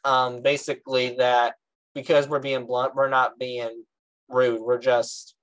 um 0.05 0.41
basically 0.41 1.15
that 1.17 1.55
because 1.93 2.27
we're 2.27 2.39
being 2.39 2.65
blunt, 2.65 2.95
we're 2.95 3.09
not 3.09 3.37
being 3.37 3.83
rude. 4.29 4.61
We're 4.61 4.79
just 4.79 5.35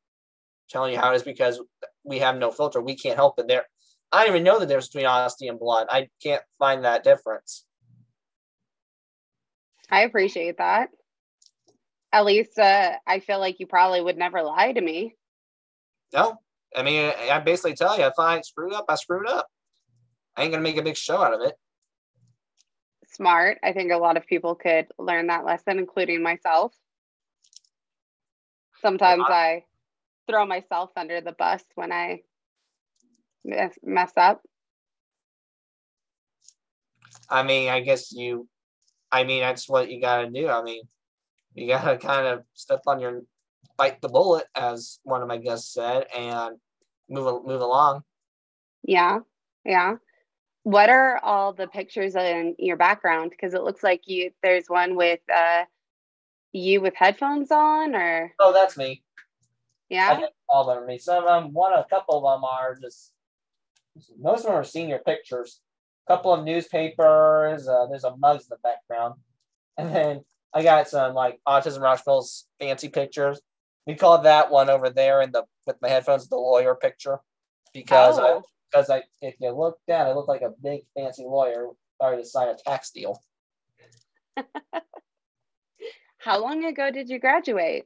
telling 0.70 0.92
you 0.92 0.98
how 0.98 1.12
it 1.12 1.16
is 1.16 1.22
because 1.22 1.60
we 2.04 2.20
have 2.20 2.36
no 2.36 2.50
filter. 2.50 2.80
We 2.80 2.96
can't 2.96 3.16
help 3.16 3.38
it. 3.38 3.48
There 3.48 3.64
I 4.10 4.24
don't 4.24 4.34
even 4.34 4.44
know 4.44 4.58
the 4.58 4.66
difference 4.66 4.88
between 4.88 5.06
honesty 5.06 5.48
and 5.48 5.58
blunt. 5.58 5.88
I 5.90 6.08
can't 6.22 6.42
find 6.58 6.84
that 6.84 7.04
difference. 7.04 7.64
I 9.90 10.02
appreciate 10.02 10.58
that. 10.58 10.90
At 12.12 12.24
least 12.24 12.58
uh, 12.58 12.92
I 13.06 13.20
feel 13.20 13.38
like 13.38 13.60
you 13.60 13.66
probably 13.66 14.00
would 14.00 14.16
never 14.16 14.42
lie 14.42 14.72
to 14.72 14.80
me. 14.80 15.14
No, 16.12 16.38
I 16.76 16.82
mean, 16.82 17.12
I 17.30 17.38
basically 17.40 17.74
tell 17.74 17.98
you, 17.98 18.04
if 18.04 18.18
I 18.18 18.40
screwed 18.42 18.72
up, 18.72 18.86
I 18.88 18.94
screwed 18.96 19.28
up. 19.28 19.46
I 20.36 20.42
ain't 20.42 20.52
gonna 20.52 20.62
make 20.62 20.76
a 20.76 20.82
big 20.82 20.96
show 20.96 21.22
out 21.22 21.34
of 21.34 21.40
it. 21.40 21.54
Smart. 23.06 23.58
I 23.64 23.72
think 23.72 23.90
a 23.90 23.96
lot 23.96 24.16
of 24.16 24.26
people 24.26 24.54
could 24.54 24.86
learn 24.98 25.28
that 25.28 25.44
lesson, 25.44 25.78
including 25.78 26.22
myself. 26.22 26.74
Sometimes 28.80 29.24
I 29.26 29.64
throw 30.28 30.46
myself 30.46 30.90
under 30.96 31.20
the 31.20 31.32
bus 31.32 31.64
when 31.74 31.90
I 31.90 32.20
mess, 33.44 33.76
mess 33.82 34.12
up. 34.16 34.42
I 37.28 37.42
mean, 37.42 37.70
I 37.70 37.80
guess 37.80 38.12
you, 38.12 38.46
I 39.10 39.24
mean, 39.24 39.40
that's 39.40 39.68
what 39.68 39.90
you 39.90 40.00
got 40.00 40.22
to 40.22 40.30
do. 40.30 40.48
I 40.48 40.62
mean, 40.62 40.82
you 41.54 41.66
got 41.66 41.84
to 41.84 41.98
kind 41.98 42.26
of 42.26 42.44
step 42.54 42.82
on 42.86 43.00
your, 43.00 43.22
bite 43.78 44.02
the 44.02 44.08
bullet, 44.08 44.46
as 44.54 44.98
one 45.04 45.22
of 45.22 45.28
my 45.28 45.38
guests 45.38 45.72
said, 45.72 46.06
and 46.14 46.56
move 47.08 47.46
move 47.46 47.60
along. 47.62 48.02
Yeah, 48.82 49.20
yeah. 49.64 49.94
What 50.64 50.90
are 50.90 51.18
all 51.22 51.54
the 51.54 51.68
pictures 51.68 52.14
in 52.14 52.56
your 52.58 52.76
background? 52.76 53.30
Because 53.30 53.54
it 53.54 53.62
looks 53.62 53.82
like 53.82 54.02
you. 54.06 54.32
There's 54.42 54.66
one 54.68 54.96
with 54.96 55.20
uh, 55.34 55.64
you 56.52 56.80
with 56.80 56.94
headphones 56.94 57.50
on, 57.50 57.94
or 57.94 58.34
oh, 58.40 58.52
that's 58.52 58.76
me. 58.76 59.02
Yeah, 59.88 60.20
all 60.48 60.68
of 60.68 60.76
them 60.76 60.86
me. 60.86 60.98
Some 60.98 61.24
of 61.24 61.24
them, 61.24 61.52
one, 61.54 61.72
a 61.72 61.86
couple 61.88 62.16
of 62.18 62.36
them 62.36 62.44
are 62.44 62.76
just. 62.80 63.12
Most 64.20 64.40
of 64.40 64.46
them 64.46 64.54
are 64.54 64.64
senior 64.64 64.98
pictures 64.98 65.60
A 66.06 66.12
couple 66.12 66.32
of 66.32 66.44
newspapers. 66.44 67.66
Uh, 67.66 67.86
there's 67.86 68.04
a 68.04 68.16
mugs 68.16 68.44
in 68.44 68.50
the 68.50 68.58
background, 68.62 69.14
and 69.76 69.94
then 69.94 70.20
I 70.52 70.62
got 70.62 70.88
some 70.88 71.14
like 71.14 71.40
Autism 71.46 71.80
Rockville's 71.80 72.46
fancy 72.60 72.88
pictures. 72.88 73.40
We 73.88 73.94
call 73.94 74.18
that 74.18 74.50
one 74.50 74.68
over 74.68 74.90
there 74.90 75.22
in 75.22 75.32
the 75.32 75.44
with 75.66 75.76
my 75.80 75.88
headphones 75.88 76.28
the 76.28 76.36
lawyer 76.36 76.74
picture 76.74 77.20
because 77.72 78.18
oh. 78.18 78.22
I, 78.22 78.40
because 78.70 78.90
I 78.90 79.02
if 79.22 79.34
you 79.40 79.50
look 79.50 79.78
down, 79.88 80.06
I 80.06 80.12
look 80.12 80.28
like 80.28 80.42
a 80.42 80.52
big 80.62 80.82
fancy 80.94 81.24
lawyer 81.24 81.68
starting 81.94 82.22
to 82.22 82.28
sign 82.28 82.48
a 82.48 82.54
tax 82.54 82.90
deal. 82.90 83.18
How 86.18 86.38
long 86.38 86.66
ago 86.66 86.90
did 86.90 87.08
you 87.08 87.18
graduate? 87.18 87.84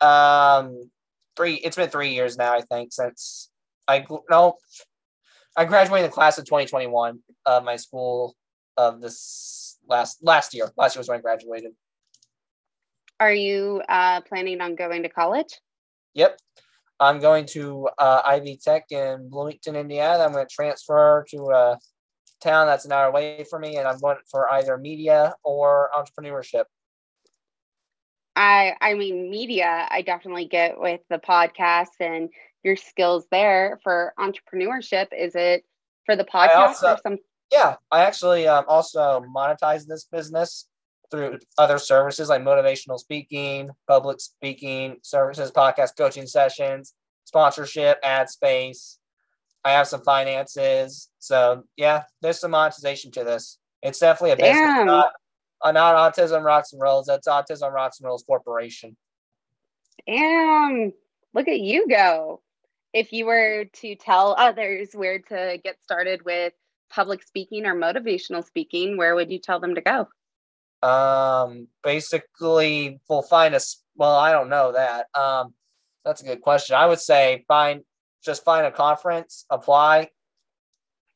Um, 0.00 0.88
three. 1.36 1.54
It's 1.54 1.76
been 1.76 1.90
three 1.90 2.14
years 2.14 2.38
now, 2.38 2.54
I 2.54 2.60
think, 2.60 2.92
since 2.92 3.50
I 3.88 4.06
no 4.30 4.58
I 5.56 5.64
graduated 5.64 6.08
the 6.08 6.14
class 6.14 6.38
of 6.38 6.44
2021 6.44 7.18
of 7.46 7.64
my 7.64 7.74
school 7.74 8.36
of 8.76 9.00
this 9.00 9.76
last 9.88 10.18
last 10.22 10.54
year. 10.54 10.70
Last 10.76 10.94
year 10.94 11.00
was 11.00 11.08
when 11.08 11.18
I 11.18 11.22
graduated. 11.22 11.72
Are 13.22 13.32
you 13.32 13.80
uh, 13.88 14.20
planning 14.22 14.60
on 14.60 14.74
going 14.74 15.04
to 15.04 15.08
college? 15.08 15.60
Yep. 16.14 16.40
I'm 16.98 17.20
going 17.20 17.46
to 17.52 17.88
uh, 17.96 18.20
Ivy 18.26 18.58
Tech 18.60 18.86
in 18.90 19.28
Bloomington, 19.28 19.76
Indiana. 19.76 20.24
I'm 20.24 20.32
going 20.32 20.44
to 20.44 20.52
transfer 20.52 21.24
to 21.30 21.50
a 21.50 21.78
town 22.40 22.66
that's 22.66 22.84
an 22.84 22.90
hour 22.90 23.06
away 23.06 23.44
from 23.48 23.62
me, 23.62 23.76
and 23.76 23.86
I'm 23.86 24.00
going 24.00 24.16
for 24.28 24.50
either 24.50 24.76
media 24.76 25.36
or 25.44 25.90
entrepreneurship. 25.96 26.64
I 28.34 28.74
I 28.80 28.94
mean 28.94 29.30
media 29.30 29.86
I 29.88 30.02
definitely 30.02 30.46
get 30.46 30.80
with 30.80 31.02
the 31.08 31.18
podcast 31.18 31.94
and 32.00 32.28
your 32.64 32.74
skills 32.74 33.24
there 33.30 33.78
for 33.84 34.14
entrepreneurship? 34.18 35.08
Is 35.16 35.36
it 35.36 35.64
for 36.06 36.16
the 36.16 36.24
podcast 36.24 36.56
also, 36.56 36.94
or 36.94 36.98
some? 37.04 37.18
Yeah, 37.52 37.76
I 37.88 38.02
actually 38.02 38.48
um, 38.48 38.64
also 38.66 39.24
monetize 39.32 39.86
this 39.86 40.06
business 40.06 40.66
through 41.12 41.38
other 41.58 41.78
services 41.78 42.28
like 42.28 42.42
motivational 42.42 42.98
speaking, 42.98 43.70
public 43.86 44.20
speaking 44.20 44.96
services, 45.02 45.52
podcast 45.52 45.96
coaching 45.96 46.26
sessions, 46.26 46.94
sponsorship, 47.24 47.98
ad 48.02 48.28
space. 48.28 48.98
I 49.64 49.70
have 49.72 49.86
some 49.86 50.02
finances. 50.02 51.10
So 51.20 51.62
yeah, 51.76 52.02
there's 52.20 52.40
some 52.40 52.50
monetization 52.50 53.12
to 53.12 53.22
this. 53.22 53.58
It's 53.82 54.00
definitely 54.00 54.32
a 54.32 54.36
business. 54.36 54.56
Damn. 54.56 54.86
Not, 54.86 55.12
uh, 55.64 55.70
not 55.70 56.14
Autism 56.14 56.42
Rocks 56.42 56.72
and 56.72 56.82
Rolls. 56.82 57.06
That's 57.06 57.28
Autism 57.28 57.70
Rocks 57.72 58.00
and 58.00 58.06
Rolls 58.06 58.24
Corporation. 58.24 58.96
Damn. 60.06 60.92
Look 61.34 61.46
at 61.46 61.60
you 61.60 61.86
go 61.88 62.42
if 62.92 63.12
you 63.12 63.26
were 63.26 63.66
to 63.72 63.94
tell 63.94 64.34
others 64.38 64.90
where 64.92 65.18
to 65.18 65.58
get 65.62 65.82
started 65.82 66.24
with 66.24 66.52
public 66.90 67.22
speaking 67.22 67.64
or 67.64 67.74
motivational 67.74 68.44
speaking, 68.44 68.96
where 68.96 69.14
would 69.14 69.30
you 69.30 69.38
tell 69.38 69.60
them 69.60 69.74
to 69.74 69.80
go? 69.80 70.08
Um, 70.82 71.68
basically, 71.82 73.00
we'll 73.08 73.22
find 73.22 73.54
a. 73.54 73.60
Well, 73.94 74.16
I 74.16 74.32
don't 74.32 74.48
know 74.48 74.72
that. 74.72 75.06
Um, 75.18 75.54
that's 76.04 76.22
a 76.22 76.26
good 76.26 76.40
question. 76.40 76.76
I 76.76 76.86
would 76.86 77.00
say 77.00 77.44
find 77.46 77.82
just 78.24 78.44
find 78.44 78.66
a 78.66 78.70
conference, 78.70 79.44
apply, 79.50 80.08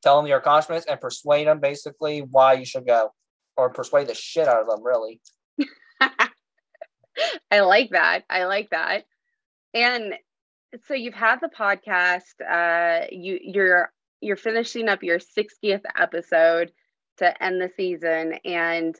tell 0.03 0.17
them 0.17 0.27
your 0.27 0.39
accomplishments, 0.39 0.85
and 0.89 0.99
persuade 0.99 1.47
them 1.47 1.59
basically 1.59 2.21
why 2.21 2.53
you 2.53 2.65
should 2.65 2.85
go, 2.85 3.11
or 3.55 3.69
persuade 3.69 4.07
the 4.07 4.15
shit 4.15 4.47
out 4.47 4.61
of 4.61 4.67
them. 4.67 4.83
Really. 4.83 5.21
I 7.51 7.61
like 7.61 7.89
that. 7.91 8.23
I 8.29 8.45
like 8.45 8.69
that. 8.69 9.05
And 9.73 10.13
so 10.87 10.93
you've 10.93 11.13
had 11.13 11.39
the 11.39 11.49
podcast 11.49 12.21
uh 12.47 13.07
you 13.09 13.39
you're 13.41 13.91
you're 14.21 14.35
finishing 14.35 14.89
up 14.89 15.03
your 15.03 15.19
60th 15.19 15.81
episode 15.95 16.71
to 17.17 17.43
end 17.43 17.61
the 17.61 17.69
season 17.75 18.33
and 18.45 18.95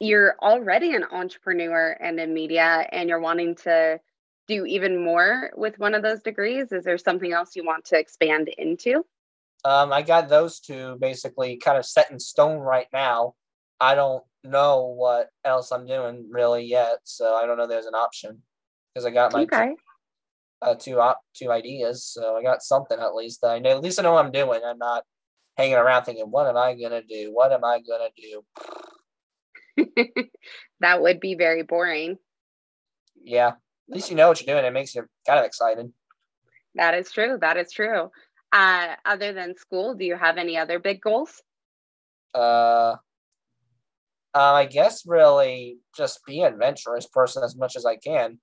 you're 0.00 0.36
already 0.40 0.94
an 0.94 1.04
entrepreneur 1.10 1.96
and 2.00 2.20
in 2.20 2.32
media 2.32 2.86
and 2.92 3.08
you're 3.08 3.20
wanting 3.20 3.54
to 3.56 4.00
do 4.46 4.64
even 4.64 5.02
more 5.02 5.50
with 5.56 5.78
one 5.78 5.94
of 5.94 6.02
those 6.02 6.22
degrees 6.22 6.72
is 6.72 6.84
there 6.84 6.98
something 6.98 7.32
else 7.32 7.56
you 7.56 7.64
want 7.64 7.84
to 7.84 7.98
expand 7.98 8.48
into 8.58 9.04
um, 9.64 9.92
i 9.92 10.00
got 10.02 10.28
those 10.28 10.60
two 10.60 10.96
basically 11.00 11.56
kind 11.56 11.78
of 11.78 11.84
set 11.84 12.10
in 12.10 12.18
stone 12.18 12.58
right 12.58 12.86
now 12.92 13.34
i 13.80 13.94
don't 13.94 14.24
know 14.44 14.94
what 14.96 15.28
else 15.44 15.72
i'm 15.72 15.86
doing 15.86 16.26
really 16.30 16.64
yet 16.64 16.98
so 17.04 17.34
i 17.34 17.46
don't 17.46 17.58
know 17.58 17.66
there's 17.66 17.86
an 17.86 17.94
option 17.94 18.40
because 18.94 19.04
i 19.04 19.10
got 19.10 19.32
my 19.32 19.42
okay 19.42 19.74
uh, 20.62 20.74
two 20.74 21.00
op- 21.00 21.22
two 21.34 21.50
ideas. 21.50 22.04
So 22.04 22.36
I 22.36 22.42
got 22.42 22.62
something 22.62 22.98
at 22.98 23.14
least 23.14 23.40
that 23.42 23.50
I 23.50 23.58
know. 23.58 23.70
At 23.70 23.82
least 23.82 23.98
I 23.98 24.02
know 24.02 24.12
what 24.12 24.24
I'm 24.24 24.32
doing. 24.32 24.60
I'm 24.64 24.78
not 24.78 25.04
hanging 25.56 25.74
around 25.74 26.04
thinking, 26.04 26.30
"What 26.30 26.46
am 26.46 26.56
I 26.56 26.74
gonna 26.74 27.02
do? 27.02 27.32
What 27.32 27.52
am 27.52 27.64
I 27.64 27.80
gonna 27.80 28.10
do?" 28.16 28.44
that 30.80 31.02
would 31.02 31.20
be 31.20 31.34
very 31.34 31.62
boring. 31.62 32.18
Yeah, 33.22 33.48
at 33.48 33.54
least 33.88 34.10
you 34.10 34.16
know 34.16 34.28
what 34.28 34.40
you're 34.40 34.54
doing. 34.54 34.64
It 34.64 34.72
makes 34.72 34.94
you 34.94 35.06
kind 35.26 35.38
of 35.38 35.44
excited. 35.44 35.92
That 36.74 36.94
is 36.94 37.10
true. 37.10 37.38
That 37.40 37.56
is 37.56 37.72
true. 37.72 38.10
Uh, 38.52 38.94
other 39.04 39.32
than 39.32 39.56
school, 39.56 39.94
do 39.94 40.04
you 40.04 40.16
have 40.16 40.38
any 40.38 40.56
other 40.56 40.78
big 40.78 41.00
goals? 41.00 41.42
Uh, 42.34 42.96
uh, 44.34 44.52
I 44.52 44.66
guess 44.66 45.04
really 45.06 45.78
just 45.96 46.24
be 46.24 46.42
an 46.42 46.52
adventurous 46.52 47.06
person 47.06 47.42
as 47.42 47.56
much 47.56 47.76
as 47.76 47.84
I 47.84 47.96
can 47.96 48.38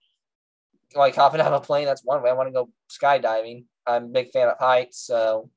like 0.95 1.15
hopping 1.15 1.41
out 1.41 1.53
of 1.53 1.61
a 1.61 1.65
plane. 1.65 1.85
That's 1.85 2.03
one 2.03 2.21
way. 2.21 2.29
I 2.29 2.33
want 2.33 2.47
to 2.47 2.53
go 2.53 2.69
skydiving. 2.89 3.65
I'm 3.85 4.05
a 4.05 4.07
big 4.07 4.31
fan 4.31 4.47
of 4.47 4.57
heights, 4.59 4.99
so 4.99 5.49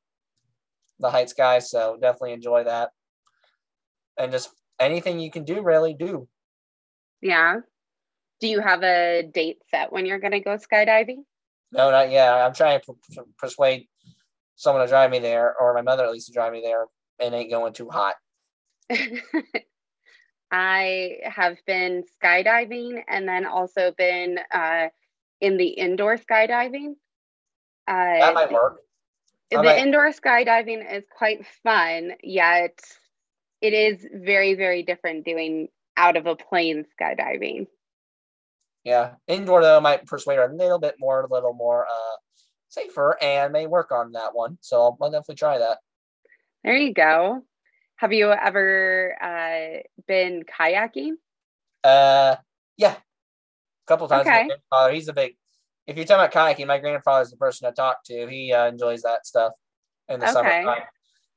the 0.98 1.10
heights 1.10 1.32
guy. 1.32 1.60
So 1.60 1.96
definitely 2.00 2.32
enjoy 2.32 2.64
that. 2.64 2.90
And 4.18 4.32
just 4.32 4.50
anything 4.80 5.18
you 5.20 5.30
can 5.30 5.44
do, 5.44 5.62
really 5.62 5.94
do. 5.94 6.28
Yeah. 7.20 7.60
Do 8.40 8.46
you 8.46 8.60
have 8.60 8.82
a 8.82 9.22
date 9.22 9.58
set 9.70 9.92
when 9.92 10.06
you're 10.06 10.20
going 10.20 10.32
to 10.32 10.40
go 10.40 10.56
skydiving? 10.56 11.24
No, 11.72 11.90
not 11.90 12.10
yet. 12.10 12.32
I'm 12.32 12.54
trying 12.54 12.80
to 12.80 12.94
persuade 13.36 13.88
someone 14.56 14.84
to 14.84 14.88
drive 14.88 15.10
me 15.10 15.18
there, 15.18 15.54
or 15.60 15.74
my 15.74 15.82
mother 15.82 16.04
at 16.04 16.12
least 16.12 16.28
to 16.28 16.32
drive 16.32 16.52
me 16.52 16.62
there, 16.62 16.86
and 17.20 17.34
ain't 17.34 17.50
going 17.50 17.72
too 17.72 17.88
hot. 17.88 18.14
I 20.50 21.18
have 21.24 21.58
been 21.66 22.04
skydiving 22.22 23.02
and 23.06 23.28
then 23.28 23.44
also 23.44 23.92
been 23.96 24.38
uh, 24.52 24.88
in 25.40 25.58
the 25.58 25.68
indoor 25.68 26.16
skydiving. 26.16 26.92
Uh, 27.86 28.18
that 28.18 28.34
might 28.34 28.52
work. 28.52 28.80
the 29.50 29.62
might... 29.62 29.78
indoor 29.78 30.10
skydiving 30.10 30.90
is 30.90 31.04
quite 31.14 31.46
fun, 31.62 32.12
yet 32.22 32.80
it 33.60 33.72
is 33.72 34.06
very, 34.12 34.54
very 34.54 34.82
different 34.82 35.24
doing 35.24 35.68
out 35.96 36.16
of 36.16 36.26
a 36.26 36.36
plane 36.36 36.84
skydiving. 37.00 37.66
Yeah, 38.84 39.14
indoor 39.26 39.62
though 39.62 39.80
might 39.80 40.06
persuade 40.06 40.36
her 40.36 40.50
a 40.50 40.54
little 40.54 40.78
bit 40.78 40.94
more, 40.98 41.22
a 41.22 41.32
little 41.32 41.52
more 41.52 41.86
uh, 41.86 42.16
safer, 42.68 43.18
and 43.20 43.52
may 43.52 43.66
work 43.66 43.92
on 43.92 44.12
that 44.12 44.34
one. 44.34 44.58
So 44.60 44.96
I'll, 45.00 45.10
definitely 45.10 45.34
try 45.34 45.58
that. 45.58 45.78
There 46.64 46.76
you 46.76 46.94
go. 46.94 47.42
Have 47.96 48.12
you 48.12 48.30
ever 48.30 49.16
uh, 49.20 49.82
been 50.06 50.44
kayaking? 50.44 51.14
Uh, 51.82 52.36
yeah, 52.76 52.92
a 52.94 53.86
couple 53.86 54.08
times. 54.08 54.26
Okay. 54.26 54.42
My 54.42 54.46
grandfather, 54.46 54.94
he's 54.94 55.08
a 55.08 55.12
big. 55.12 55.36
If 55.86 55.96
you're 55.96 56.04
talking 56.04 56.24
about 56.24 56.56
kayaking, 56.56 56.66
my 56.66 56.78
grandfather's 56.78 57.30
the 57.30 57.36
person 57.36 57.66
I 57.66 57.72
talk 57.72 58.04
to. 58.04 58.28
He 58.28 58.52
uh, 58.52 58.68
enjoys 58.68 59.02
that 59.02 59.26
stuff 59.26 59.52
in 60.08 60.20
the 60.20 60.26
okay. 60.26 60.32
summertime. 60.32 60.82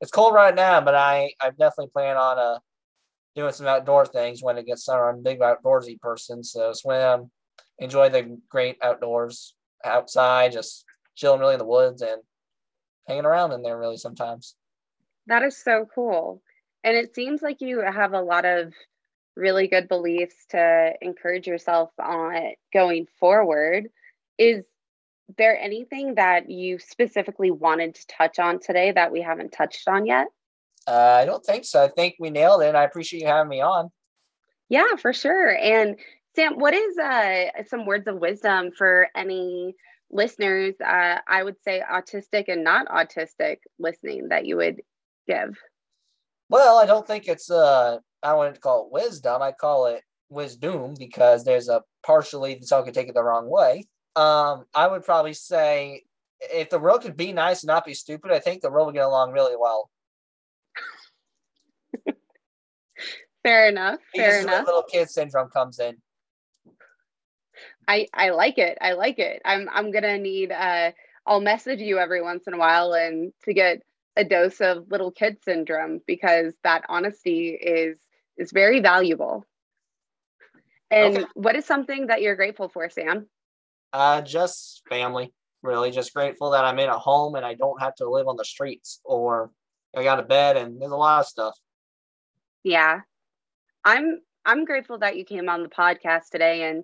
It's 0.02 0.12
cold 0.12 0.34
right 0.34 0.56
now, 0.56 0.82
but 0.82 0.96
I 0.96 1.34
I 1.40 1.52
definitely 1.52 1.90
plan 1.94 2.18
on 2.18 2.40
uh 2.40 2.60
doing 3.36 3.54
some 3.54 3.68
outdoor 3.68 4.06
things 4.06 4.44
when 4.44 4.58
it 4.58 4.66
gets 4.66 4.84
summer. 4.84 5.10
I'm 5.10 5.20
a 5.20 5.22
big 5.22 5.40
outdoorsy 5.40 6.00
person, 6.00 6.44
so 6.44 6.74
swim, 6.74 7.32
enjoy 7.80 8.10
the 8.10 8.38
great 8.50 8.78
outdoors 8.82 9.56
outside, 9.86 10.52
just 10.52 10.86
chilling 11.16 11.40
really 11.40 11.54
in 11.54 11.60
the 11.60 11.66
woods 11.66 12.02
and 12.02 12.22
hanging 13.08 13.26
around 13.26 13.52
in 13.52 13.62
there 13.62 13.78
really 13.78 13.98
sometimes. 13.98 14.56
That 15.28 15.44
is 15.44 15.58
so 15.58 15.88
cool. 15.94 16.42
And 16.84 16.98
it 16.98 17.16
seems 17.16 17.42
like 17.42 17.62
you 17.62 17.80
have 17.80 18.14
a 18.14 18.22
lot 18.22 18.46
of 18.46 18.74
really 19.36 19.68
good 19.68 19.88
beliefs 19.88 20.36
to 20.50 20.94
encourage 21.02 21.48
yourself 21.48 21.92
on 22.00 22.54
going 22.74 23.08
forward. 23.20 23.88
Is 24.38 24.66
there 25.38 25.60
anything 25.60 26.16
that 26.16 26.50
you 26.50 26.80
specifically 26.80 27.52
wanted 27.52 27.96
to 27.96 28.08
touch 28.08 28.40
on 28.40 28.60
today 28.60 28.92
that 28.92 29.12
we 29.12 29.22
haven't 29.22 29.52
touched 29.52 29.88
on 29.88 30.06
yet? 30.06 30.28
Uh, 30.88 31.20
I 31.22 31.26
don't 31.26 31.46
think 31.46 31.66
so. 31.66 31.84
I 31.84 31.90
think 31.90 32.16
we 32.20 32.30
nailed 32.30 32.62
it. 32.62 32.68
And 32.68 32.78
I 32.78 32.84
appreciate 32.84 33.22
you 33.22 33.28
having 33.28 33.50
me 33.50 33.62
on. 33.62 33.90
Yeah, 34.70 34.96
for 34.98 35.14
sure. 35.14 35.56
And 35.56 35.98
Sam, 36.36 36.58
what 36.58 36.74
is 36.74 36.98
uh, 36.98 37.64
some 37.68 37.86
words 37.86 38.08
of 38.08 38.20
wisdom 38.20 38.72
for 38.76 39.08
any 39.16 39.76
listeners? 40.10 40.76
Uh, 40.80 41.18
I 41.28 41.44
would 41.44 41.62
say 41.64 41.82
autistic 41.90 42.46
and 42.48 42.64
not 42.64 42.88
autistic 42.88 43.58
listening 43.80 44.30
that 44.30 44.46
you 44.46 44.58
would 44.58 44.82
give. 45.28 45.58
Well, 46.50 46.78
I 46.78 46.86
don't 46.86 47.08
think 47.08 47.28
it's 47.28 47.50
uh 47.50 48.00
I 48.24 48.34
wanted 48.34 48.56
to 48.56 48.62
call 48.62 48.86
it 48.86 48.92
wisdom. 48.92 49.42
I 49.42 49.54
call 49.54 49.86
it 49.86 50.04
wisdom 50.30 50.96
because 50.98 51.44
there's 51.44 51.70
a 51.70 51.82
partially 52.04 52.60
someone 52.62 52.86
could 52.86 52.94
take 52.94 53.08
it 53.08 53.14
the 53.14 53.24
wrong 53.24 53.50
way. 53.50 53.86
Um, 54.16 54.66
I 54.74 54.88
would 54.88 55.04
probably 55.04 55.34
say 55.34 56.04
if 56.42 56.70
the 56.70 56.80
world 56.80 57.02
could 57.02 57.16
be 57.16 57.32
nice 57.34 57.64
and 57.64 57.68
not 57.68 57.86
be 57.86 57.94
stupid, 57.94 58.32
I 58.32 58.40
think 58.40 58.62
the 58.62 58.72
world 58.72 58.88
would 58.88 58.96
get 58.96 59.06
along 59.06 59.32
really 59.32 59.56
well. 59.58 59.90
fair 63.44 63.70
enough. 63.70 64.00
Fair 64.16 64.42
enough. 64.42 64.66
Little 64.66 64.84
kid 64.84 65.10
syndrome 65.10 65.50
comes 65.50 65.80
in. 65.80 65.98
I 67.88 68.08
I 68.14 68.30
like 68.30 68.58
it. 68.58 68.78
I 68.82 68.94
like 68.94 69.20
it. 69.20 69.42
I'm 69.46 69.70
I'm 69.72 69.92
gonna 69.92 70.18
need 70.18 70.52
uh 70.52 70.92
I'll 71.26 71.42
message 71.42 71.80
you 71.80 72.00
every 72.00 72.22
once 72.22 72.48
in 72.48 72.54
a 72.54 72.58
while 72.58 72.94
and 72.94 73.34
to 73.44 73.54
get 73.54 73.82
a 74.16 74.24
dose 74.24 74.60
of 74.62 74.90
little 74.90 75.12
kid 75.12 75.38
syndrome 75.44 76.02
because 76.06 76.54
that 76.64 76.84
honesty 76.90 77.50
is 77.50 77.98
is 78.38 78.52
very 78.52 78.80
valuable. 78.80 79.46
And 80.90 81.18
okay. 81.20 81.26
what 81.36 81.56
is 81.56 81.66
something 81.66 82.08
that 82.08 82.22
you're 82.22 82.36
grateful 82.36 82.68
for, 82.68 82.90
Sam? 82.90 83.28
Uh, 83.94 84.22
just 84.22 84.84
family. 84.90 85.34
Really, 85.64 85.92
just 85.92 86.14
grateful 86.14 86.52
that 86.52 86.66
I'm 86.66 86.80
in 86.80 86.90
a 86.90 86.98
home 86.98 87.36
and 87.36 87.46
I 87.46 87.54
don't 87.54 87.80
have 87.82 87.94
to 87.96 88.10
live 88.10 88.28
on 88.28 88.36
the 88.36 88.46
streets 88.46 89.00
or 89.04 89.52
I 89.96 90.04
got 90.04 90.20
a 90.20 90.24
bed 90.24 90.58
and 90.58 90.82
there's 90.82 90.92
a 90.92 90.96
lot 90.96 91.20
of 91.20 91.28
stuff. 91.28 91.56
Yeah, 92.64 93.02
I'm 93.86 94.22
I'm 94.44 94.66
grateful 94.66 94.98
that 95.00 95.18
you 95.18 95.26
came 95.26 95.50
on 95.50 95.62
the 95.62 95.70
podcast 95.70 96.30
today 96.32 96.70
and 96.70 96.84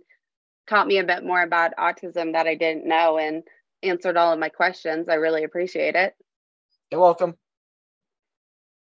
taught 0.67 0.85
me 0.85 0.99
a 0.99 1.03
bit 1.03 1.23
more 1.23 1.41
about 1.41 1.75
autism 1.79 2.33
that 2.33 2.45
I 2.45 2.55
didn't 2.55 2.87
know 2.87 3.17
and 3.17 3.43
answered 3.81 4.17
all 4.17 4.33
of 4.33 4.39
my 4.39 4.49
questions. 4.49 5.09
I 5.09 5.15
really 5.15 5.43
appreciate 5.43 5.95
it. 5.95 6.13
You're 6.91 7.01
welcome. 7.01 7.35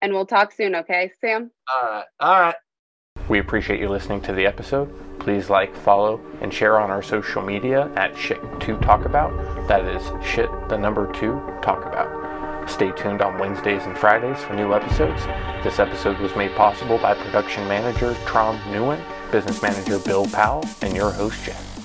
And 0.01 0.13
we'll 0.13 0.25
talk 0.25 0.51
soon, 0.51 0.75
okay, 0.75 1.11
Sam? 1.21 1.51
All 1.73 1.89
right. 1.89 2.05
All 2.19 2.39
right. 2.39 2.55
We 3.29 3.39
appreciate 3.39 3.81
you 3.81 3.89
listening 3.89 4.21
to 4.21 4.33
the 4.33 4.45
episode. 4.45 4.89
Please 5.19 5.49
like, 5.49 5.75
follow, 5.75 6.21
and 6.39 6.53
share 6.53 6.79
on 6.79 6.89
our 6.89 7.01
social 7.03 7.41
media 7.41 7.91
at 7.95 8.13
Shit2 8.13 8.81
Talk 8.81 9.03
About. 9.03 9.31
That 9.67 9.83
is 9.83 10.01
shit, 10.25 10.49
the 10.69 10.77
number 10.77 11.11
two, 11.11 11.41
talk 11.61 11.85
about. 11.85 12.69
Stay 12.69 12.91
tuned 12.91 13.21
on 13.21 13.37
Wednesdays 13.37 13.83
and 13.83 13.97
Fridays 13.97 14.41
for 14.43 14.53
new 14.53 14.73
episodes. 14.73 15.25
This 15.63 15.79
episode 15.79 16.17
was 16.19 16.35
made 16.37 16.51
possible 16.55 16.97
by 16.99 17.15
production 17.15 17.67
manager 17.67 18.13
Trom 18.25 18.57
Newen, 18.71 19.01
business 19.31 19.61
manager 19.61 19.99
Bill 19.99 20.25
Powell, 20.27 20.65
and 20.81 20.95
your 20.95 21.11
host 21.11 21.43
Jeff. 21.43 21.76